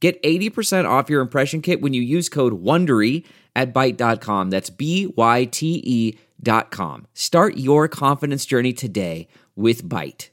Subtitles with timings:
[0.00, 3.24] Get 80% off your impression kit when you use code WONDERY
[3.56, 4.50] at Byte.com.
[4.50, 7.06] That's B-Y-T-E dot com.
[7.14, 10.28] Start your confidence journey today with Byte.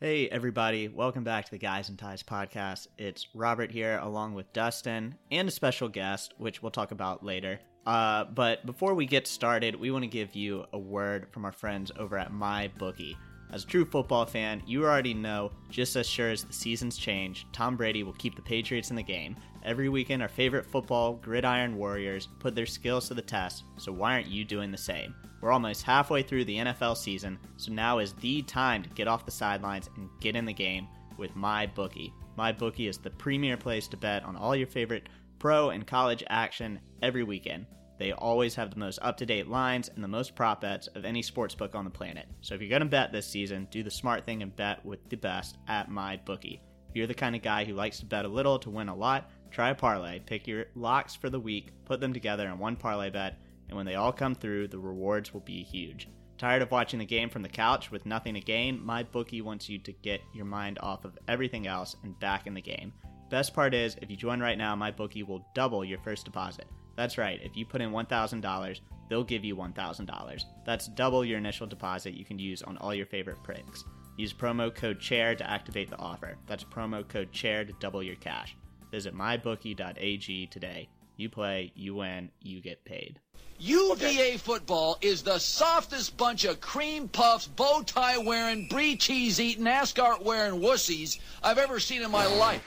[0.00, 0.88] Hey, everybody.
[0.88, 2.86] Welcome back to the Guys and Ties podcast.
[2.96, 7.60] It's Robert here, along with Dustin and a special guest, which we'll talk about later.
[7.84, 11.52] Uh, but before we get started, we want to give you a word from our
[11.52, 13.16] friends over at MyBookie.
[13.52, 17.46] As a true football fan, you already know just as sure as the seasons change,
[17.52, 19.34] Tom Brady will keep the Patriots in the game.
[19.64, 24.14] Every weekend, our favorite football gridiron warriors put their skills to the test, so why
[24.14, 25.14] aren't you doing the same?
[25.40, 29.24] We're almost halfway through the NFL season, so now is the time to get off
[29.24, 30.86] the sidelines and get in the game
[31.18, 32.12] with MyBookie.
[32.38, 35.08] MyBookie is the premier place to bet on all your favorite
[35.40, 37.66] pro and college action every weekend.
[38.00, 41.04] They always have the most up to date lines and the most prop bets of
[41.04, 42.26] any sportsbook on the planet.
[42.40, 45.06] So if you're going to bet this season, do the smart thing and bet with
[45.10, 46.60] the best at MyBookie.
[46.88, 48.96] If you're the kind of guy who likes to bet a little to win a
[48.96, 50.18] lot, try a parlay.
[50.18, 53.84] Pick your locks for the week, put them together in one parlay bet, and when
[53.84, 56.08] they all come through, the rewards will be huge.
[56.38, 58.80] Tired of watching the game from the couch with nothing to gain?
[58.80, 62.62] MyBookie wants you to get your mind off of everything else and back in the
[62.62, 62.94] game.
[63.28, 66.64] Best part is, if you join right now, MyBookie will double your first deposit.
[67.00, 70.44] That's right, if you put in $1,000, they'll give you $1,000.
[70.66, 73.84] That's double your initial deposit you can use on all your favorite picks.
[74.18, 76.36] Use promo code CHAIR to activate the offer.
[76.46, 78.54] That's promo code CHAIR to double your cash.
[78.90, 80.90] Visit mybookie.ag today.
[81.16, 83.18] You play, you win, you get paid.
[83.58, 89.66] UVA football is the softest bunch of cream puffs, bow tie wearing, brie cheese eating,
[89.66, 92.62] ascot wearing wussies I've ever seen in my life.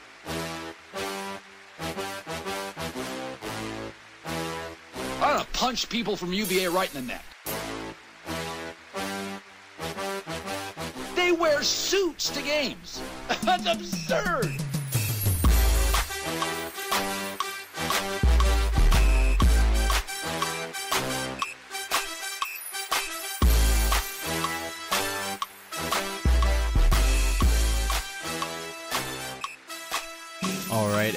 [5.63, 7.23] I'm punch people from UVA right in the neck.
[11.15, 13.01] They wear suits to games.
[13.43, 14.61] That's absurd.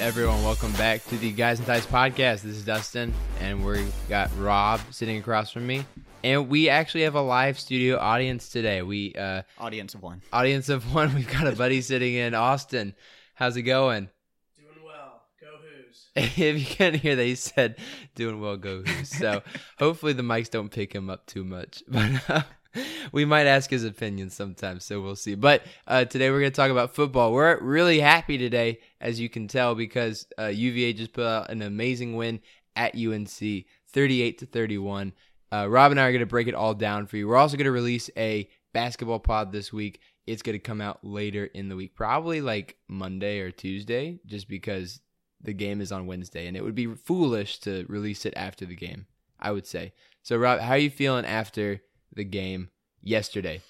[0.06, 2.42] Everyone, welcome back to the Guys and Ties podcast.
[2.42, 5.84] This is Dustin, and we got Rob sitting across from me,
[6.22, 8.82] and we actually have a live studio audience today.
[8.82, 10.22] We uh, Audience of one.
[10.32, 11.12] audience of one.
[11.16, 12.94] We've got a buddy sitting in Austin.
[13.34, 14.08] How's it going?
[14.56, 15.22] Doing well.
[15.40, 16.06] Go Hoos.
[16.14, 17.74] if you can't hear that, he said,
[18.14, 19.42] "Doing well, go Hoos." So
[19.80, 22.30] hopefully the mics don't pick him up too much, but.
[22.30, 22.42] Uh,
[23.12, 25.34] we might ask his opinion sometimes, so we'll see.
[25.34, 27.32] But uh, today we're going to talk about football.
[27.32, 31.62] We're really happy today, as you can tell, because uh, UVA just put out an
[31.62, 32.40] amazing win
[32.74, 35.12] at UNC, 38 to 31.
[35.52, 37.28] Uh, Rob and I are going to break it all down for you.
[37.28, 40.00] We're also going to release a basketball pod this week.
[40.26, 44.48] It's going to come out later in the week, probably like Monday or Tuesday, just
[44.48, 45.00] because
[45.40, 48.74] the game is on Wednesday, and it would be foolish to release it after the
[48.74, 49.06] game.
[49.38, 49.92] I would say.
[50.22, 51.82] So, Rob, how are you feeling after
[52.12, 52.70] the game
[53.02, 53.62] yesterday?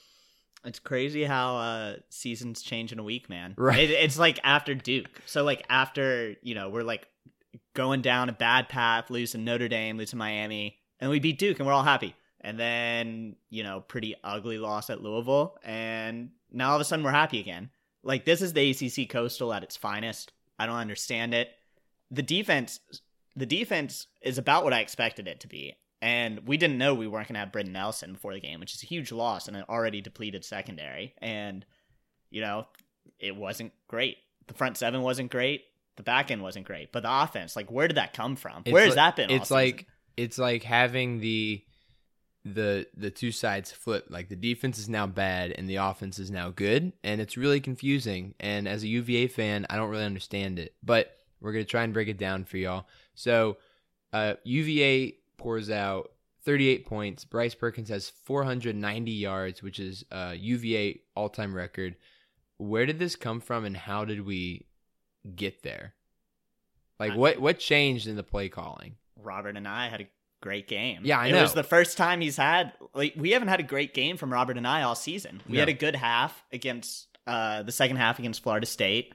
[0.65, 3.55] It's crazy how uh seasons change in a week, man.
[3.59, 3.91] Right.
[3.91, 5.23] It, it's like after Duke.
[5.27, 7.07] So like after, you know, we're like
[7.75, 11.67] going down a bad path, losing Notre Dame, losing Miami, and we beat Duke and
[11.67, 12.15] we're all happy.
[12.41, 17.05] And then, you know, pretty ugly loss at Louisville and now all of a sudden
[17.05, 17.71] we're happy again.
[18.03, 20.33] Like this is the ACC Coastal at its finest.
[20.59, 21.51] I don't understand it.
[22.11, 22.81] The defense
[23.37, 25.77] the defense is about what I expected it to be.
[26.03, 28.75] And we didn't know we weren't going to have Brenton Nelson before the game, which
[28.75, 31.15] is a huge loss in an already depleted secondary.
[31.19, 31.65] And,
[32.31, 32.67] you know,
[33.19, 34.19] it wasn't great.
[34.47, 35.65] The front seven wasn't great.
[35.97, 36.93] The back end wasn't great.
[36.93, 38.62] But the offense, like, where did that come from?
[38.67, 39.31] It's where has like- that been?
[39.31, 39.87] all It's like season?
[40.19, 41.62] it's like having the
[42.44, 44.06] the the two sides flip.
[44.09, 47.61] Like the defense is now bad and the offense is now good, and it's really
[47.61, 48.35] confusing.
[48.38, 50.75] And as a UVA fan, I don't really understand it.
[50.82, 52.87] But we're gonna try and break it down for y'all.
[53.15, 53.56] So,
[54.12, 56.12] uh, UVA pours out
[56.44, 57.25] 38 points.
[57.25, 61.97] Bryce Perkins has 490 yards, which is uh, UVA all time record.
[62.59, 64.67] Where did this come from, and how did we
[65.35, 65.94] get there?
[66.99, 68.97] Like I- what what changed in the play calling?
[69.21, 70.09] Robert Anae had a
[70.41, 71.00] great game.
[71.05, 73.93] Yeah, I It was the first time he's had, like, we haven't had a great
[73.94, 75.43] game from Robert Anae all season.
[75.49, 75.61] We No.
[75.61, 79.15] had a good half against, uh, the second half against Florida State.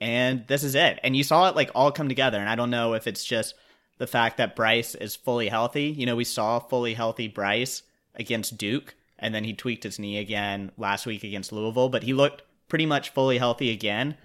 [0.00, 0.98] and this is it.
[1.04, 2.38] And you saw it like all come together.
[2.38, 3.54] And I don't know if it's just
[4.02, 5.84] the fact that Bryce is fully healthy.
[5.84, 7.84] You know, we saw fully healthy Bryce
[8.16, 12.12] against Duke, and then he tweaked his knee again last week against Louisville, but he
[12.12, 14.16] looked pretty much fully healthy again.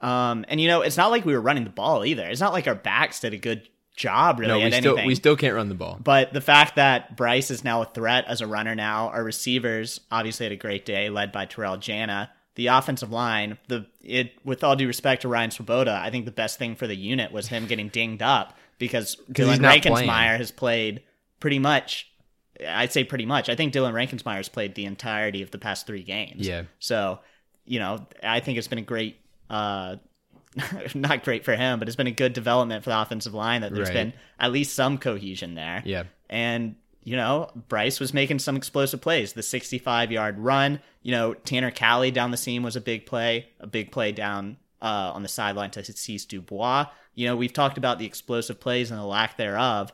[0.00, 2.26] Um, and you know, it's not like we were running the ball either.
[2.26, 5.06] It's not like our backs did a good job really no, we still anything.
[5.06, 6.00] we still can't run the ball.
[6.02, 10.00] But the fact that Bryce is now a threat as a runner now, our receivers
[10.10, 12.32] obviously had a great day, led by Terrell Jana.
[12.56, 16.32] The offensive line, the it with all due respect to Ryan Swoboda, I think the
[16.32, 21.02] best thing for the unit was him getting dinged up because Dillon Reinkensmeyer has played
[21.38, 22.10] pretty much.
[22.68, 23.48] I'd say pretty much.
[23.48, 26.46] I think Dillon Reinkensmeyer has played the entirety of the past three games.
[26.46, 26.64] Yeah.
[26.80, 27.20] So,
[27.64, 29.16] you know, I think it's been a great
[29.48, 29.96] uh,
[30.94, 33.72] not great for him, but it's been a good development for the offensive line that
[33.72, 33.94] there's Right.
[33.94, 35.82] been at least some cohesion there.
[35.84, 36.04] Yeah.
[36.28, 39.32] And, you know, Bryce was making some explosive plays.
[39.32, 43.48] The 65 yard run, you know, Tanner Cowley down the seam was a big play,
[43.60, 46.86] a big play down uh, on the sideline to Cease Dubois.
[47.14, 49.92] You know, we've talked about the explosive plays and the lack thereof.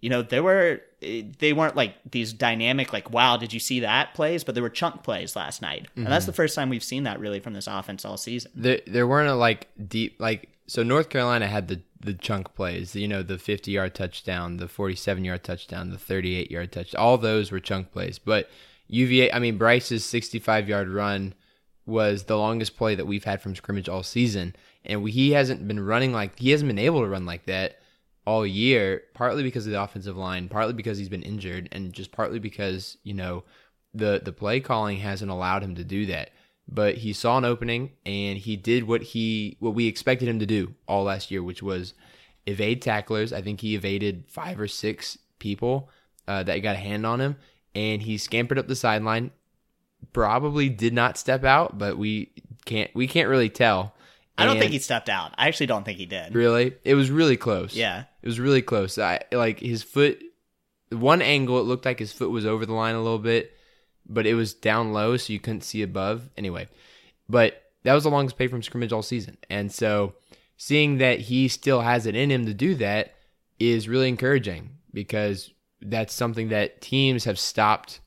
[0.00, 3.80] You know, there were, eh, they weren't like these dynamic, like, wow, did you see
[3.80, 4.44] that plays?
[4.44, 5.88] But there were chunk plays last night.
[5.96, 8.50] And that's the first time we've seen that really from this offense all season.
[8.54, 12.94] There, there weren't a like deep like so North Carolina had the the chunk plays,
[12.94, 17.00] you know, the 50 yard touchdown, the 47 yard touchdown, the 38 yard touchdown.
[17.00, 18.18] All those were chunk plays.
[18.18, 18.50] But
[18.88, 21.34] UVA, I mean, Bryce's 65 yard run
[21.86, 25.66] was the longest play that we've had from scrimmage all season, and we, he hasn't
[25.66, 27.78] been running like he hasn't been able to run like that
[28.26, 29.02] all year.
[29.14, 32.96] Partly because of the offensive line, partly because he's been injured, and just partly because
[33.02, 33.44] you know
[33.94, 36.30] the the play calling hasn't allowed him to do that.
[36.66, 40.46] But he saw an opening and he did what he what we expected him to
[40.46, 41.94] do all last year, which was
[42.46, 43.32] evade tacklers.
[43.32, 45.90] I think he evaded five or six people
[46.26, 47.36] uh, that got a hand on him,
[47.74, 49.30] and he scampered up the sideline.
[50.12, 52.30] Probably did not step out, but we
[52.64, 53.94] can't we can't really tell.
[54.36, 55.32] I don't And think he stepped out.
[55.38, 56.34] I actually don't think he did.
[56.34, 56.74] really.
[56.84, 57.74] It was really close.
[57.76, 58.04] Yeah.
[58.20, 58.98] It was really close.
[58.98, 60.20] I like his foot.
[60.90, 63.52] One angle, it looked like his foot was over the line a little bit,
[64.08, 66.28] but it was down low, so you couldn't see above.
[66.36, 66.68] Anyway,
[67.28, 70.14] but that was the longest pay from scrimmage all season, and so
[70.56, 73.14] seeing that he still has it in him to do that
[73.58, 78.00] is really encouraging because that's something that teams have stopped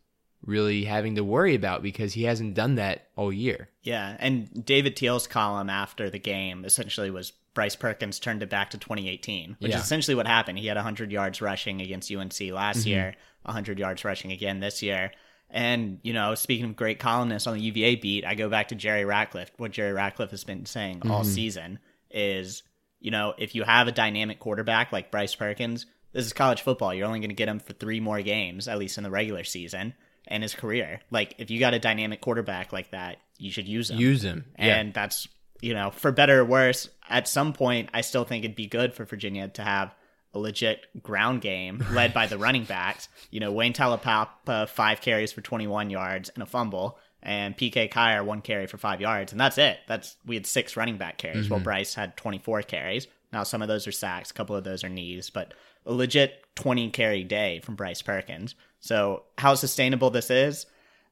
[0.48, 3.70] really having to worry about because he hasn't done that all year.
[3.84, 8.70] Yeah, and David Teel's column after the game essentially was Bryce Perkins turned it back
[8.72, 9.78] to 2018, which Yeah.
[9.78, 10.58] is essentially what happened.
[10.58, 12.88] He had 100 yards rushing against UNC last Mm-hmm.
[12.90, 15.12] year, 100 yards rushing again this year.
[15.50, 18.76] And, you know, speaking of great columnists on the UVA beat, I go back to
[18.76, 19.52] Jerry Ratcliffe.
[19.58, 21.30] What Jerry Ratcliffe has been saying all Mm-hmm.
[21.32, 21.80] season
[22.12, 22.64] is,
[23.00, 26.94] you know, if you have a dynamic quarterback like Bryce Perkins, this is college football.
[26.94, 29.44] You're only going to get him for three more games, at least in the regular
[29.44, 29.94] season,
[30.28, 31.02] and his career.
[31.12, 34.00] Like, if you got a dynamic quarterback like that, you should use him.
[34.00, 34.78] Use him, yeah.
[34.78, 35.28] and that's
[35.62, 38.94] you know for better or worse at some point i still think it'd be good
[38.94, 39.96] for virginia to have
[40.34, 43.10] a legit ground game led by the running backs.
[43.32, 48.24] You know wayne taulapapa five carries for 21 yards and a fumble and pk Kier
[48.24, 49.80] one carry for five yards and that's it.
[49.88, 51.66] That's we had six running back carries while mm-hmm.
[51.66, 53.08] bryce had 24 carries.
[53.34, 55.54] Now some of those are sacks a couple of those are knees but
[55.86, 60.66] a legit 20 carry day from bryce perkins so how sustainable this is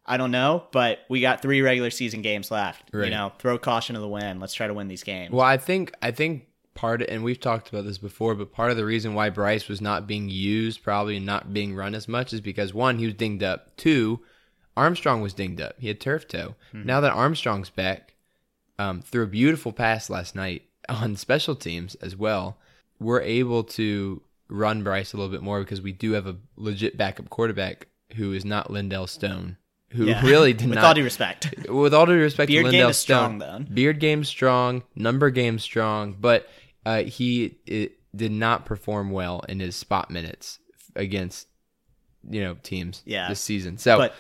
[0.06, 2.92] I don't know, but we got three regular season games left.
[3.06, 4.40] You know, throw caution to the wind.
[4.40, 5.32] Let's try to win these games.
[5.32, 8.78] Well, I think I think part and we've talked about this before, but part of
[8.78, 12.34] the reason why Bryce was not being used, probably and not being run as much,
[12.34, 13.76] is because one, he was dinged up.
[13.78, 14.20] Two,
[14.78, 15.76] Armstrong was dinged up.
[15.80, 16.56] He had turf toe.
[16.72, 18.14] Now that Armstrong's back,
[18.78, 22.60] um, threw a beautiful pass last night on special teams as well.
[23.00, 26.98] We're able to run Bryce a little bit more because we do have a legit
[26.98, 29.58] backup quarterback who is not Lindell Stone,
[29.90, 30.22] who Yeah.
[30.26, 31.54] really did With not all due respect.
[31.70, 33.74] with all due respect Beard to game Lindell is strong, Stone, though.
[33.74, 36.48] beard game strong, number game strong, but
[36.86, 40.60] uh, he it, did not perform well in his spot minutes
[40.96, 41.48] against
[42.30, 43.28] you know teams Yeah.
[43.30, 43.78] this season.
[43.78, 44.14] So But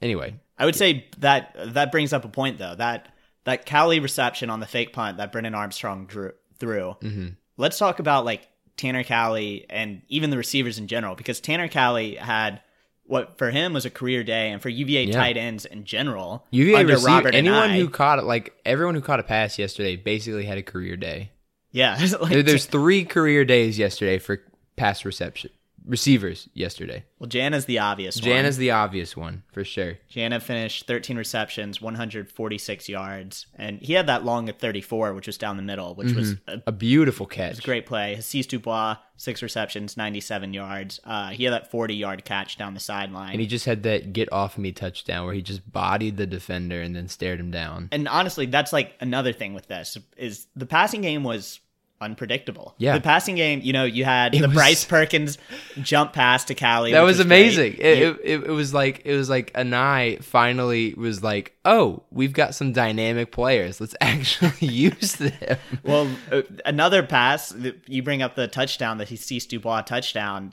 [0.00, 2.74] anyway, I would say that that brings up a point though.
[2.74, 3.08] That
[3.44, 6.96] that Cowley reception on the fake punt that Brennan Armstrong drew through.
[7.00, 7.28] Mm-hmm.
[7.56, 8.46] Let's talk about like
[8.76, 12.60] Tanner Cowley and even the receivers in general because Tanner Cowley had
[13.04, 15.12] what for him was a career day and for UVA Yeah.
[15.14, 19.00] tight ends in general UVA under Robert Anae I- who caught it, like everyone who
[19.00, 21.30] caught a pass yesterday, basically had a career day.
[21.70, 24.42] yeah like, There- There's three career days yesterday for
[24.76, 25.50] pass reception
[25.86, 27.04] receivers yesterday.
[27.18, 28.44] Well, Jana's the obvious Jan one.
[28.44, 29.98] is the obvious one for sure.
[30.08, 35.38] Jana finished 13 receptions, 146 yards, and he had that long at 34, which was
[35.38, 37.62] down the middle, which was a A beautiful catch.
[37.62, 38.16] great play.
[38.18, 41.00] Hasise Dubois, six receptions, 97 yards.
[41.04, 43.32] Uh, he had that 40 yard catch down the sideline.
[43.32, 46.82] And he just had that get off me touchdown where he just bodied the defender
[46.82, 47.88] and then stared him down.
[47.92, 51.60] and honestly, that's like another thing with this is the passing game was
[52.00, 52.74] unpredictable.
[52.78, 52.94] Yeah.
[52.94, 53.60] the passing game.
[53.62, 55.38] You know, you had It the was- Bryce Perkins
[55.82, 56.92] jump pass to Cowley.
[56.92, 57.76] That was amazing.
[57.78, 62.32] It, You- it, it, was like it was like Anae finally was like, "Oh, we've
[62.32, 63.80] got some dynamic players.
[63.80, 67.54] Let's actually use them." Well, uh, another pass.
[67.86, 70.52] You bring up the touchdown that he sees Dubois touchdown.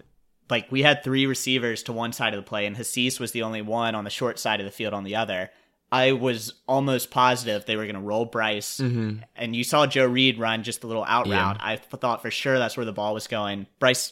[0.50, 3.44] Like we had three receivers to one side of the play, and Hasise was the
[3.44, 5.50] only one on the short side of the field on the other.
[5.94, 9.24] I was almost positive they were going to roll Bryce, and
[9.56, 11.34] you saw Joe Reed run just a little out Mm-hmm.
[11.34, 11.48] Yeah.
[11.48, 11.58] route.
[11.62, 13.68] I thought for sure that's where the ball was going.
[13.80, 14.12] Bryce,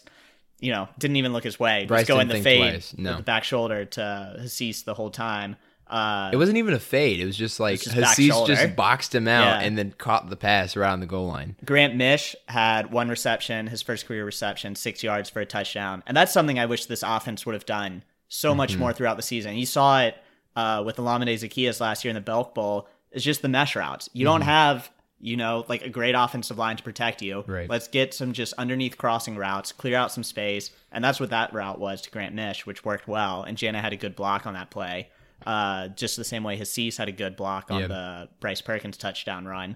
[0.59, 1.85] you know, didn't even look his way.
[1.87, 3.17] Bryce was going the fade no.
[3.17, 5.55] the back shoulder to Hasise the whole time.
[5.87, 7.19] Uh, It wasn't even a fade.
[7.19, 9.67] It was just like just Hasise just boxed him out Yeah.
[9.67, 11.57] and then caught the pass right on the goal line.
[11.65, 16.01] Grant Misch had one reception, his first career reception, six yards for a touchdown.
[16.07, 18.79] And that's something I wish this offense would have done so much Mm-hmm.
[18.79, 19.55] more throughout the season.
[19.57, 20.15] You saw it
[20.55, 22.87] uh, with Olamide Zaccheaus last year in the Belk Bowl.
[23.11, 24.09] It's just the mesh routes.
[24.13, 24.89] You don't have,
[25.19, 27.37] you know, like a great offensive line to protect you.
[27.37, 27.51] Mm-hmm.
[27.51, 27.69] Right.
[27.69, 30.71] Let's get some just underneath crossing routes, clear out some space.
[30.91, 33.43] And that's what that route was to Grant Misch, which worked well.
[33.43, 35.09] And Jana had a good block on that play.
[35.45, 37.87] Uh, just the same way Hasise had a good block on Yeah.
[37.87, 39.75] the Bryce Perkins touchdown run.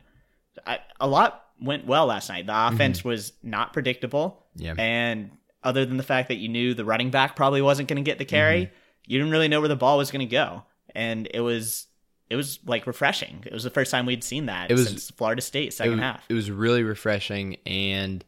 [0.65, 2.45] I, a lot went well last night.
[2.45, 4.45] The offense was not predictable.
[4.55, 4.75] Yeah.
[4.77, 5.31] And
[5.63, 8.19] other than the fact that you knew the running back probably wasn't going to get
[8.19, 8.71] the carry,
[9.07, 10.63] you didn't really know where the ball was going to go.
[10.93, 11.87] And it was
[12.29, 13.43] it was like refreshing.
[13.45, 15.99] It was the first time we'd seen that It was- since Florida State second was,
[16.01, 16.23] half.
[16.29, 18.23] it was really refreshing and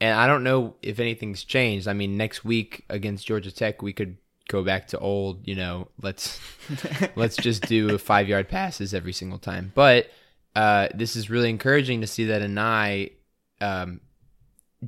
[0.00, 1.86] and I don't know if anything's changed.
[1.86, 4.16] I mean, next week against Georgia Tech, we could
[4.48, 6.40] go back to old, you know, let's
[7.16, 9.70] let's just do five yard passes every single time.
[9.76, 10.10] But
[10.56, 13.12] uh, this is really encouraging to see that Anae
[13.60, 14.00] um,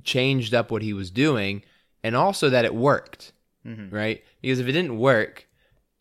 [0.02, 1.62] changed up what he was doing,
[2.02, 3.32] and also that it worked,
[3.66, 3.94] Mm-hmm.
[3.94, 4.24] right?
[4.42, 5.48] Because if it didn't work,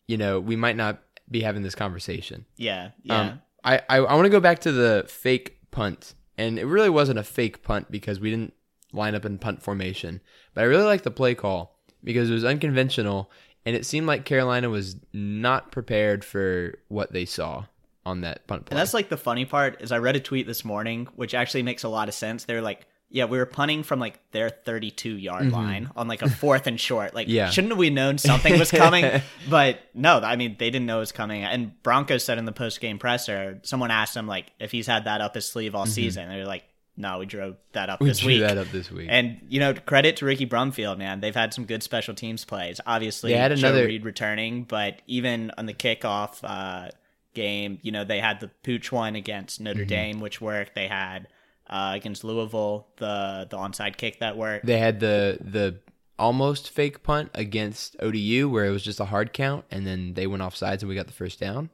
[0.06, 2.44] you know, we might not be having this conversation.
[2.56, 3.20] yeah, yeah.
[3.20, 6.14] Um, I, I, I want to go back to the fake punt.
[6.36, 8.54] And it really wasn't a fake punt because we didn't
[8.92, 10.20] line up in punt formation.
[10.52, 13.30] But I really like the play call because it was unconventional
[13.66, 17.64] and it seemed like Carolina was not prepared for what they saw
[18.04, 18.74] on that punt play.
[18.74, 21.62] And that's like the funny part is I read a tweet this morning, which actually
[21.62, 22.44] makes a lot of sense.
[22.44, 26.28] They're like, yeah, we were punting from like their 32 yard line on like a
[26.28, 27.14] fourth and short.
[27.14, 27.36] Like, Mm-hmm.
[27.36, 27.50] Yeah.
[27.50, 29.22] shouldn't we known something was coming?
[29.48, 31.44] but no, I mean, they didn't know it was coming.
[31.44, 35.04] And Bronco said in the post game presser, someone asked him like if he's had
[35.04, 36.28] that up his sleeve all season.
[36.28, 36.64] They're like,
[36.96, 38.04] no, we drove that up Mm-hmm.
[38.04, 38.40] we this drew week.
[38.40, 39.06] that up this week.
[39.08, 41.20] And you know, credit to Ricky Brumfield, man.
[41.20, 42.80] They've had some good special teams plays.
[42.84, 46.90] Obviously, They had Joe another- Reed returning, but even on the kickoff uh,
[47.32, 49.88] game, you know, they had the pooch one against Notre Mm-hmm.
[49.88, 50.74] Dame, which worked.
[50.74, 51.28] They had
[51.68, 54.66] uh, against Louisville the the onside kick that worked.
[54.66, 55.78] they had the the
[56.18, 60.26] almost fake punt against ODU where it was just a hard count and then they
[60.28, 61.70] went off sides and we got the first down.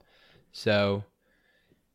[0.53, 1.05] So,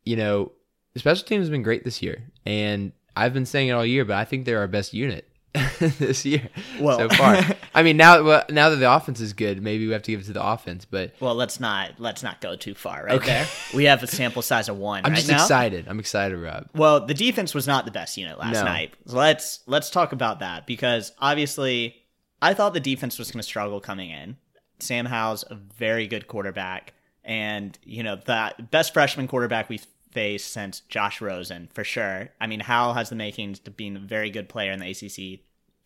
[0.03, 0.51] you know,
[0.93, 2.23] the special teams has been great this year.
[2.45, 5.27] And I've been saying it all year, but I think they're our best unit
[5.79, 6.49] this year
[6.79, 7.37] Well- so far.
[7.75, 10.21] I mean, now well, now that the offense is good, maybe we have to give
[10.21, 13.27] it to the offense, but Well, let's not let's not go too far right Okay.
[13.27, 13.47] there.
[13.73, 15.01] We have a sample size of one.
[15.05, 15.35] I'm right just now.
[15.43, 15.85] excited.
[15.87, 16.69] I'm excited, Rob.
[16.73, 18.63] Well, the defense was not the best unit last No.
[18.63, 18.93] night.
[19.05, 21.95] So let's let's talk about that because obviously
[22.41, 24.37] I thought the defense was going to struggle coming in.
[24.79, 30.51] Sam Howell's a very good quarterback and you know the best freshman quarterback we've faced
[30.53, 32.29] since Josh Rosen for sure.
[32.39, 35.41] I mean, Howell has the makings to being a very good player in the ACC.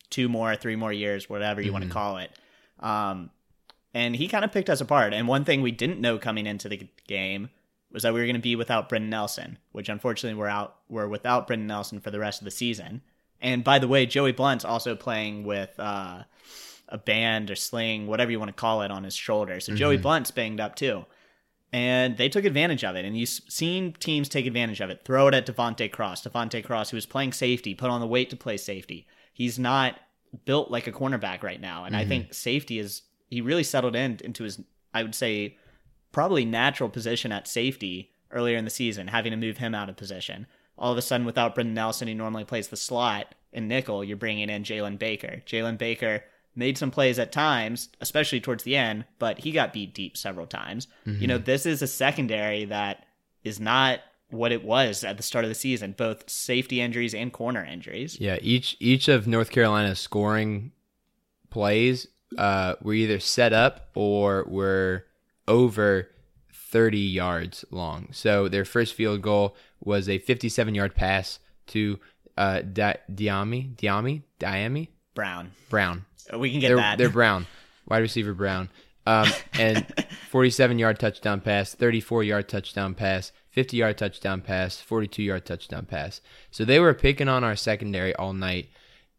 [0.10, 2.32] Two more, three more years, whatever you want to call it.
[2.80, 3.30] Um,
[3.94, 5.14] and he kind of picked us apart.
[5.14, 7.50] And one thing we didn't know coming into the game
[7.92, 10.76] was that we were going to be without Brenton Nelson, which unfortunately we're out.
[10.90, 13.02] We're without Brenton Nelson for the rest of the season.
[13.42, 16.24] And by the way, Joey Blount's also playing with uh,
[16.88, 19.60] a band or sling, whatever you want to call it, on his shoulder.
[19.60, 21.06] So Joey Blount's banged up too.
[21.72, 23.06] And they took advantage of it.
[23.06, 25.06] And you've seen teams take advantage of it.
[25.06, 26.24] Throw it at De'Vante Cross.
[26.24, 29.08] De'Vante Cross, who was playing safety, put on the weight to play safety.
[29.40, 29.98] He's not
[30.44, 31.86] built like a cornerback right now.
[31.86, 32.10] And I mm-hmm.
[32.10, 34.60] think safety is, he really settled in into his,
[34.94, 35.56] I would say,
[36.12, 39.96] probably natural position at safety earlier in the season, having to move him out of
[39.96, 40.46] position.
[40.78, 44.04] All of a sudden, without Brenton Nelson, he normally plays the slot in nickel.
[44.04, 45.42] You're bringing in Jalen Baker.
[45.46, 49.94] Jalen Baker made some plays at times, especially towards the end, but he got beat
[49.94, 50.88] deep several times.
[51.06, 51.46] You know, mm-hmm.
[51.46, 53.06] this is a secondary that
[53.46, 57.34] is not what it was at the start of the season, both safety injuries and
[57.34, 58.20] corner injuries.
[58.20, 60.72] Yeah, each each of North Carolina's scoring
[61.50, 62.08] plays
[62.38, 65.06] uh, were either set up or were
[65.48, 66.10] over
[66.54, 68.10] 30 yards long.
[68.12, 72.00] So their first field goal was a 57 yard pass to
[72.38, 75.52] uh, Di- Dyami, Dyami, Dyami Brown.
[75.70, 76.06] Brown.
[76.38, 76.98] We can get They're, that.
[77.00, 77.48] they're Brown,
[77.88, 78.70] wide receiver Brown.
[79.08, 79.86] Um, and
[80.30, 85.86] 47 yard touchdown pass, 34 yard touchdown pass, 50 yard touchdown pass, 42 yard touchdown
[85.86, 86.22] pass.
[86.50, 88.70] So they were picking on our secondary all night.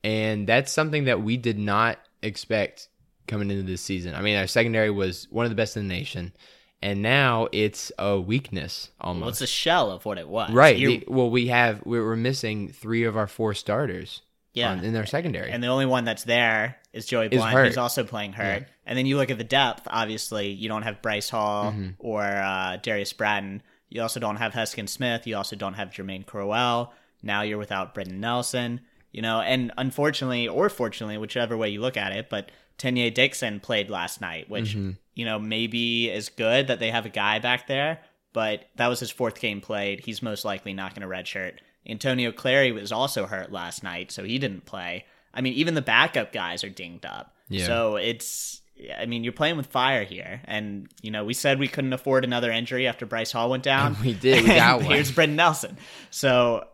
[0.02, 2.88] And that's something that we did not expect
[3.26, 4.14] coming into this season.
[4.14, 6.32] I mean, our secondary was one of the best in the nation.
[6.80, 9.20] And now it's a weakness almost.
[9.20, 10.50] well, it's a shell of what it was.
[10.52, 10.74] right.
[10.78, 14.22] The- well, we have, we're, we're missing three of our four starters
[14.54, 14.70] Yeah.
[14.72, 15.50] on- in their secondary.
[15.50, 17.66] and the only one that's there is Joey Is Blount, hurt.
[17.66, 18.64] who's also playing hurt.
[18.86, 19.86] And then you look at the depth.
[19.86, 21.90] Obviously, you don't have Bryce Hall Mm-hmm.
[21.98, 23.62] or uh, Darius Bratton.
[23.90, 25.26] You also don't have Heskin Smith.
[25.26, 26.92] You also don't have Jermaine Crowell.
[27.22, 28.80] Now you're without Brenton Nelson.
[29.12, 33.58] You know, and unfortunately, or fortunately, whichever way you look at it, but Tenyeh Dixon
[33.60, 34.90] played last night, which Mm-hmm.
[35.14, 38.00] you know maybe is good that they have a guy back there.
[38.32, 40.00] But that was his fourth game played.
[40.00, 41.54] He's most likely not going to redshirt.
[41.84, 45.04] Antonio Clary was also hurt last night, so he didn't play.
[45.34, 47.34] I mean, even the backup guys are dinged up.
[47.48, 47.66] Yeah.
[47.66, 48.60] So it's,
[48.98, 50.40] I mean, you're playing with fire here.
[50.44, 53.96] And, you know, we said we couldn't afford another injury after Bryce Hall went down.
[54.04, 54.44] We did.
[54.44, 54.90] We got one.
[54.90, 55.76] Here's Brenton Nelson.
[56.10, 56.64] So,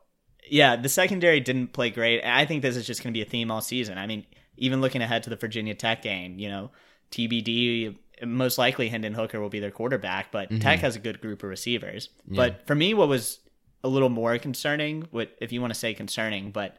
[0.49, 2.23] yeah, the secondary didn't play great.
[2.25, 3.99] I think this is just going to be a theme all season.
[3.99, 4.25] I mean,
[4.57, 6.71] even looking ahead to the Virginia Tech game, you know,
[7.11, 10.61] TBD, most likely Hendon Hooker will be their quarterback, but Mm-hmm.
[10.61, 12.09] Tech has a good group of receivers.
[12.29, 13.41] But for me, what was
[13.83, 16.77] a little more concerning, what if you want to say concerning, but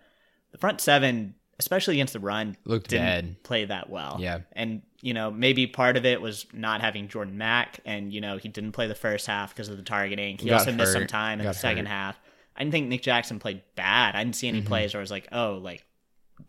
[0.51, 3.43] the front seven, especially against the run, Looked didn't bad.
[3.43, 4.17] play that well.
[4.19, 4.39] Yeah.
[4.53, 8.37] And, you know, maybe part of it was not having Jordan Mack, and, you know,
[8.37, 10.37] he didn't play the first half because of the targeting.
[10.37, 11.09] He Got also missed some hurt.
[11.09, 11.91] time in Got the second hurt.
[11.93, 11.93] Mm-hmm.
[11.93, 12.19] half.
[12.55, 14.15] I didn't think Nick Jackson played bad.
[14.15, 15.85] I didn't see any plays where I was like, oh, like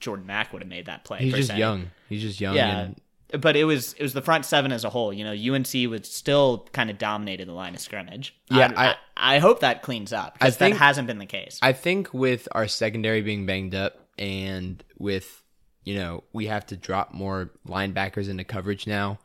[0.00, 1.18] Jordan Mack would have made that play.
[1.18, 1.58] He's just se.
[1.58, 1.90] young.
[2.08, 2.56] He's just young.
[2.56, 2.78] Yeah.
[2.80, 3.00] and-
[3.42, 5.12] But it was it was the front seven as a whole.
[5.12, 8.34] You know, UNC was still kind of dominated in the line of scrimmage.
[8.50, 11.58] Yeah, I, I, I hope that cleans up because that hasn't been the case.
[11.60, 15.42] I think with our secondary being banged up and with
[15.84, 19.18] you know we have to drop more linebackers into coverage now,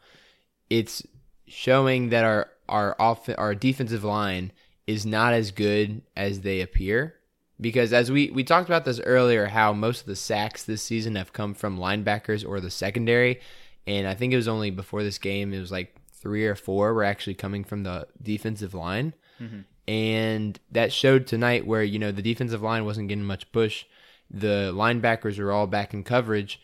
[0.70, 1.06] it's
[1.48, 4.52] showing that our our off our defensive line
[4.88, 7.16] is not as good as they appear.
[7.62, 11.16] Because as we we talked about this earlier, how most of the sacks this season
[11.16, 13.40] have come from linebackers or the secondary,
[13.86, 16.94] and I think it was only before this game it was like three or four
[16.94, 19.14] were actually coming from the defensive line.
[19.40, 19.60] Mm-hmm.
[19.88, 23.86] And that showed tonight where you know the defensive line wasn't getting much push
[24.34, 26.60] the linebackers are all back in coverage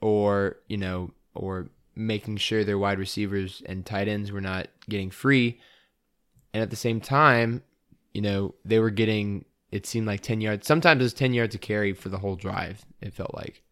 [0.00, 5.10] or you know or making sure their wide receivers and tight ends were not getting
[5.10, 5.58] free.
[6.54, 7.62] And at the same time
[8.12, 11.52] you know they were getting it seemed like 10 yards sometimes it was 10 yards
[11.52, 13.62] to carry for the whole drive it felt like.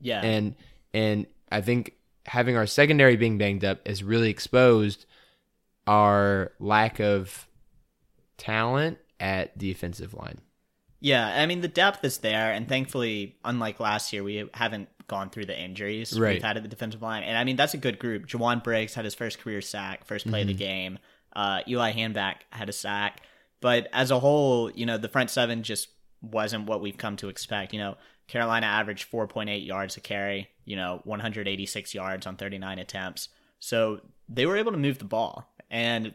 [0.00, 0.56] Yeah, and
[0.92, 1.94] and I think
[2.26, 5.06] having our secondary being banged up has really exposed
[5.86, 7.48] our lack of
[8.36, 10.38] talent at the offensive line.
[11.02, 11.26] Yeah.
[11.42, 15.44] I mean, the depth is there, and thankfully, unlike last year, we haven't gone through
[15.46, 16.34] the injuries Right.
[16.34, 17.22] we've had at the defensive line.
[17.24, 18.26] And I mean, that's a good group.
[18.26, 20.56] Jowon Briggs had his first career sack, first play of Mm-hmm.
[20.56, 20.98] the game.
[21.34, 23.20] Uh, Eli Hanback had a sack,
[23.60, 25.88] but as a whole, you know, the front seven just
[26.22, 27.72] wasn't what we've come to expect.
[27.72, 27.96] You know,
[28.28, 33.28] Carolina averaged 4.8 yards a carry, you know, 186 yards on 39 attempts.
[33.58, 35.52] So they were able to move the ball.
[35.70, 36.14] And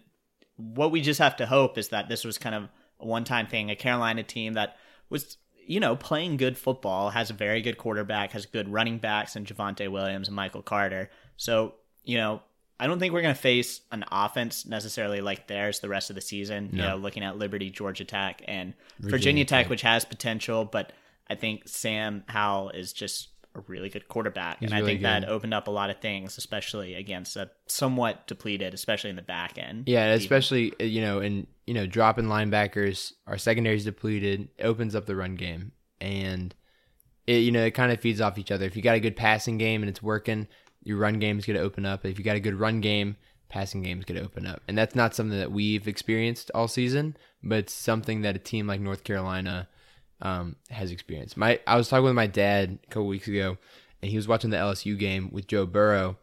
[0.56, 3.48] what we just have to hope is that this was kind of a one time
[3.48, 4.78] thing, a Carolina team that
[5.10, 9.36] was, you know, playing good football, has a very good quarterback, has good running backs
[9.36, 11.10] and Javonte Williams and Michael Carter.
[11.36, 12.42] So, you know,
[12.80, 16.16] I don't think we're going to face an offense necessarily like theirs the rest of
[16.16, 16.70] the season.
[16.72, 19.70] You know, looking at Liberty, Georgia Tech, and Virginia Virginia, Tech, Tech.
[19.70, 20.94] which has potential, but
[21.28, 25.02] I think Sam Howell is just a really good quarterback, He's and I really think
[25.04, 29.22] that opened up a lot of things, especially against a somewhat depleted, especially in the
[29.22, 29.84] back end.
[29.88, 35.06] Yeah, especially uh, you know, and you know, dropping linebackers, our secondary's depleted, opens up
[35.06, 36.54] the run game, and
[37.26, 38.66] it you know it kind of feeds off each other.
[38.66, 40.48] If you got a good passing game and it's working,
[40.84, 42.06] your run game is going to open up.
[42.06, 43.18] If you got a good run game,
[43.50, 47.18] passing game's going to open up, and that's not something that we've experienced all season,
[47.44, 49.68] but it's something that a team like North Carolina
[50.22, 51.38] um, has experienced.
[51.38, 53.58] My I was talking with my dad a couple weeks ago,
[54.02, 56.18] and he was watching the LSU game with Joe Burrow,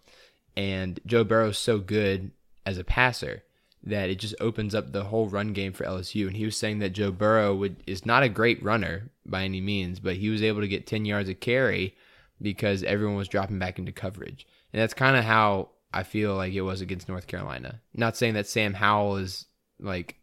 [0.57, 2.30] and Joe Burrow's so good
[2.66, 3.42] as a passer
[3.83, 6.26] that it just opens up the whole run game for LSU.
[6.26, 9.61] And he was saying that Joe Burrow would is not a great runner by any
[9.61, 11.94] means, but he was able to get ten yards of carry
[12.40, 14.46] because everyone was dropping back into coverage.
[14.72, 17.80] And that's kind of how I feel like it was against North Carolina.
[17.94, 19.46] Not saying that Sam Howell is
[19.78, 20.16] like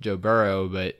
[0.00, 0.96] Joe Burrow, but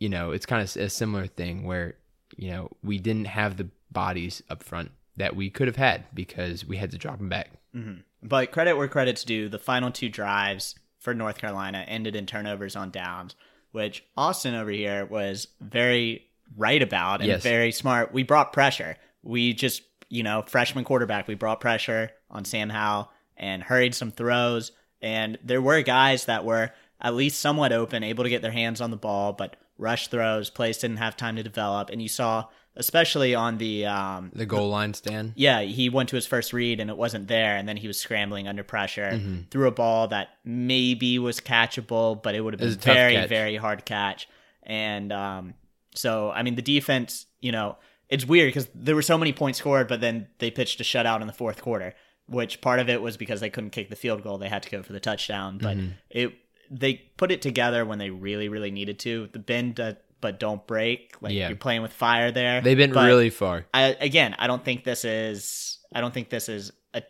[0.00, 1.94] you know, it's kind of a similar thing where,
[2.36, 6.64] you know, we didn't have the bodies up front that we could have had because
[6.64, 7.50] we had to drop them back.
[7.76, 8.00] Mm-hmm.
[8.22, 12.76] But credit where credit's due, the final two drives for North Carolina ended in turnovers
[12.76, 13.34] on downs,
[13.72, 17.42] which Austin over here was very right about and Yes.
[17.42, 18.12] very smart.
[18.12, 18.96] We brought pressure.
[19.22, 24.10] We just, you know, freshman quarterback, we brought pressure on Sam Howell and hurried some
[24.10, 24.72] throws.
[25.00, 28.80] And there were guys that were at least somewhat open, able to get their hands
[28.80, 31.90] on the ball, but rush throws, plays didn't have time to develop.
[31.90, 32.44] And you saw,
[32.76, 35.32] especially on the um, The goal line stand.
[35.36, 37.98] yeah, he went to his first read and it wasn't there, and then he was
[37.98, 39.36] scrambling under pressure, Mm-hmm.
[39.50, 43.56] threw a ball that maybe was catchable, but it would have been a very, very
[43.56, 44.28] hard catch.
[44.62, 45.54] And um,
[45.94, 47.76] so, I mean, the defense, you know,
[48.08, 51.20] it's weird because there were so many points scored, but then they pitched a shutout
[51.20, 51.94] in the fourth quarter,
[52.28, 54.70] which part of it was because they couldn't kick the field goal; they had to
[54.70, 55.58] go for the touchdown.
[55.58, 55.88] But Mm-hmm.
[56.10, 56.32] it
[56.70, 59.28] they put it together when they really, really needed to.
[59.32, 61.14] The bend, uh, but don't break.
[61.20, 61.48] Like Yeah.
[61.48, 62.60] you're playing with fire there.
[62.60, 63.66] They've been But- really far.
[63.74, 67.02] I again, I don't think this is I don't think this is a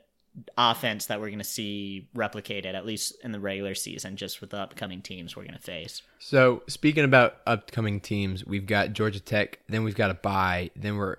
[0.57, 4.51] offense that we're going to see replicated at least in the regular season just with
[4.51, 6.03] the upcoming teams we're going to face.
[6.21, 10.97] So speaking about upcoming teams, we've got Georgia Tech, then we've got a bye, then
[10.97, 11.17] we're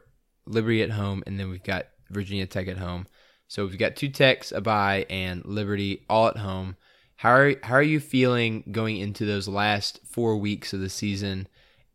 [0.47, 3.05] Liberty at home, and then we've got Virginia Tech at home.
[3.47, 6.77] So we've got two Techs, a bye, and Liberty all at home.
[7.21, 11.47] How are how are you feeling going into those last four weeks of the season?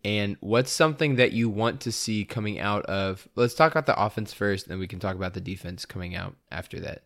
[0.04, 3.26] And what's something that you want to see coming out of?
[3.34, 6.36] Let's talk about the offense first, then we can talk about the defense coming out
[6.52, 7.02] after that.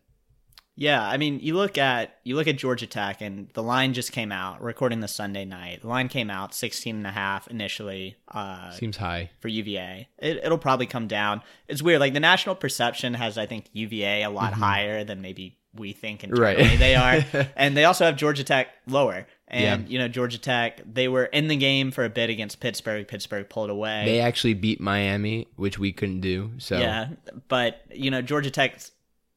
[0.75, 4.11] Yeah, I mean, you look at you look at Georgia Tech and the line just
[4.11, 4.61] came out.
[4.61, 5.81] Recording the Sunday night.
[5.81, 9.31] The line came out 16 and a half initially uh Seems high.
[9.39, 10.09] for UVA.
[10.19, 11.41] It, it'll probably come down.
[11.67, 11.99] It's weird.
[11.99, 16.23] Like the national perception has, I think, UVA a lot higher than maybe we think
[16.23, 16.55] internally.
[16.63, 16.79] Right.
[16.79, 17.23] they are,
[17.55, 19.25] and they also have Georgia Tech lower.
[19.47, 19.89] And Yeah.
[19.89, 23.07] you know, Georgia Tech, they were in the game for a bit against Pittsburgh.
[23.07, 24.03] Pittsburgh pulled away.
[24.05, 26.51] They actually beat Miami, which we couldn't do.
[26.57, 27.09] So Yeah,
[27.47, 28.79] but you know, Georgia Tech,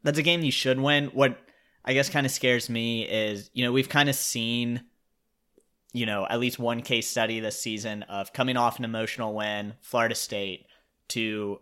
[0.03, 1.07] that's a game you should win.
[1.09, 1.39] What
[1.85, 4.83] I guess kind of scares me is, you know, we've kind of seen,
[5.93, 9.75] you know, at least one case study this season of coming off an emotional win,
[9.83, 10.67] Florida State,
[11.09, 11.61] to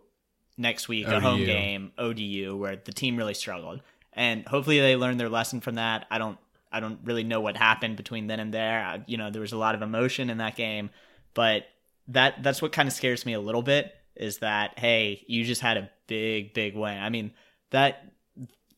[0.57, 3.81] next week a home game, ODU, where the team really struggled,
[4.15, 6.05] and hopefully they learned their lesson from that.
[6.09, 6.37] I don't,
[6.71, 8.83] I don't really know what happened between then and there.
[8.83, 10.89] I, you know, there was a lot of emotion in that game,
[11.33, 11.65] but
[12.09, 15.61] that that's what kind of scares me a little bit is that hey, you just
[15.61, 16.97] had a big big win.
[16.97, 17.31] I mean,
[17.69, 18.11] that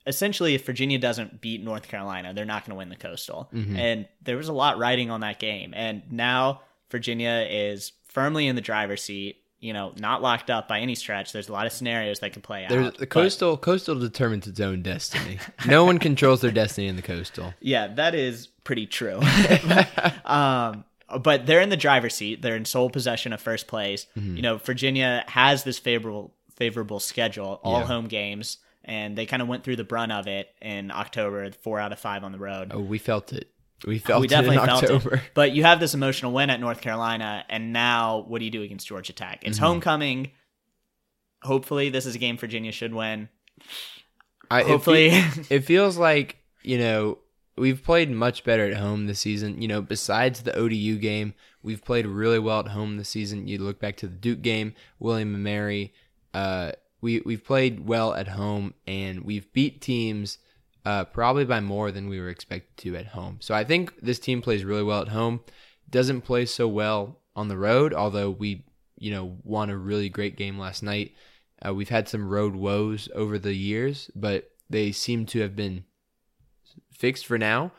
[0.07, 3.49] essentially if Virginia doesn't beat North Carolina, they're not going to win the Coastal.
[3.53, 3.75] Mm-hmm.
[3.75, 5.73] And there was a lot riding on that game.
[5.75, 10.79] And now Virginia is firmly in the driver's seat, you know, not locked up by
[10.79, 11.31] any stretch.
[11.33, 12.93] There's a lot of scenarios that could play There's out.
[12.93, 15.39] the but- coastal coastal determines its own destiny.
[15.67, 17.53] no one controls their destiny in the coastal.
[17.61, 19.19] Yeah, that is pretty true.
[20.25, 20.83] um,
[21.21, 22.41] but they're in the driver's seat.
[22.41, 24.07] They're in sole possession of first place.
[24.17, 24.35] Mm-hmm.
[24.37, 27.85] You know, Virginia has this favorable favorable schedule, all Yeah.
[27.87, 31.79] home games, and they kind of went through the brunt of it in October, four
[31.79, 32.71] out of five on the road.
[32.73, 33.49] Oh, we felt it.
[33.85, 35.21] We felt we definitely it in felt it.
[35.33, 38.61] But you have this emotional win at North Carolina, and now what do you do
[38.63, 39.39] against Georgia Tech?
[39.43, 39.65] It's Mm-hmm.
[39.65, 40.31] homecoming.
[41.43, 43.29] Hopefully, this is a game Virginia should win.
[44.49, 45.07] I, it fe- Hopefully,
[45.49, 47.19] it feels like you know
[47.57, 49.61] we've played much better at home this season.
[49.61, 53.47] You know, besides the ODU game, we've played really well at home this season.
[53.47, 55.93] You look back to the Duke game, William and Mary.
[56.33, 56.71] Uh,
[57.01, 60.39] we we've played well at home, and we've beat teams
[60.85, 63.37] uh, probably by more than we were expected to at home.
[63.41, 65.41] So I think this team plays really well at home.
[65.89, 68.65] Doesn't play so well on the road, although we
[68.97, 71.13] you know won a really great game last night.
[71.65, 75.83] Uh, we've had some road woes over the years, but they seem to have been
[76.91, 77.71] fixed for now.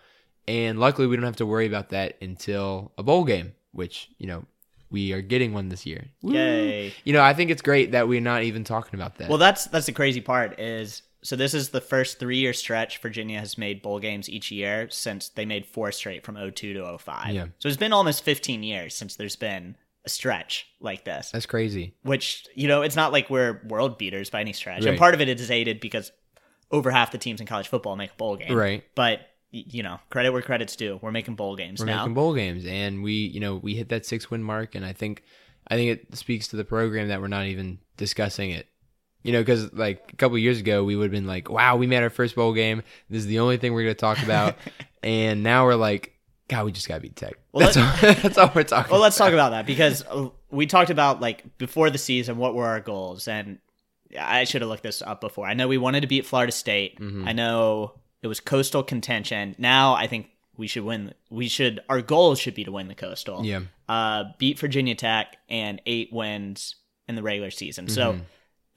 [0.48, 4.26] And luckily, we don't have to worry about that until a bowl game, which, you
[4.26, 4.44] know,
[4.90, 6.06] we are getting one this year.
[6.22, 6.94] Yay!
[7.04, 9.28] You know, I think it's great that we're not even talking about that.
[9.28, 12.98] Well, that's that's the crazy part is so this is the first three year stretch
[12.98, 16.98] Virginia has made bowl games each year since they made four straight from 02 to
[16.98, 17.34] 05.
[17.34, 17.46] Yeah.
[17.58, 21.30] So it's been almost 15 years since there's been a stretch like this.
[21.32, 21.94] That's crazy.
[22.02, 25.20] Which you know, it's not like we're world beaters by any stretch, and part of
[25.20, 26.12] it is aided because
[26.70, 28.54] over half the teams in college football make a bowl game.
[28.54, 28.84] Right.
[28.94, 30.98] But you know, credit where credit's due.
[31.02, 32.02] We're making bowl games We're now.
[32.02, 34.92] making bowl games, and we, you know, we hit that six win mark, and I
[34.92, 35.22] think,
[35.68, 38.66] I think it speaks to the program that we're not even discussing it.
[39.26, 41.86] You know, because like a couple years ago, we would have been like, "Wow, we
[41.86, 42.82] made our first bowl game.
[43.10, 44.56] This is the only thing we're going to talk about,"
[45.02, 46.12] and now we're like,
[46.48, 48.90] "God, we just got to beat Tech." Well, that's, all, that's all we're talking.
[48.92, 49.24] Well, let's about.
[49.26, 52.80] talk about that because uh, we talked about like before the season, what were our
[52.80, 53.26] goals?
[53.28, 53.58] And
[54.18, 55.46] I should have looked this up before.
[55.46, 57.00] I know we wanted to beat Florida State.
[57.00, 57.26] Mm-hmm.
[57.26, 59.56] I know it was coastal contention.
[59.58, 61.14] Now I think we should win.
[61.30, 61.80] We should.
[61.88, 63.44] Our goal should be to win the coastal.
[63.44, 63.62] Yeah.
[63.88, 66.76] Uh, beat Virginia Tech and eight wins
[67.08, 67.88] in the regular season.
[67.88, 68.22] So Mm-hmm.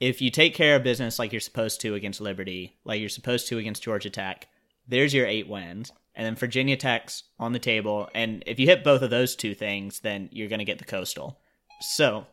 [0.00, 3.46] If you take care of business like you're supposed to against Liberty, like you're supposed
[3.48, 4.48] to against Georgia Tech,
[4.88, 5.92] there's your eight wins.
[6.14, 8.08] And then Virginia Tech's on the table.
[8.14, 10.84] And if you hit both of those two things, then you're going to get the
[10.84, 11.38] Coastal.
[11.80, 12.26] So,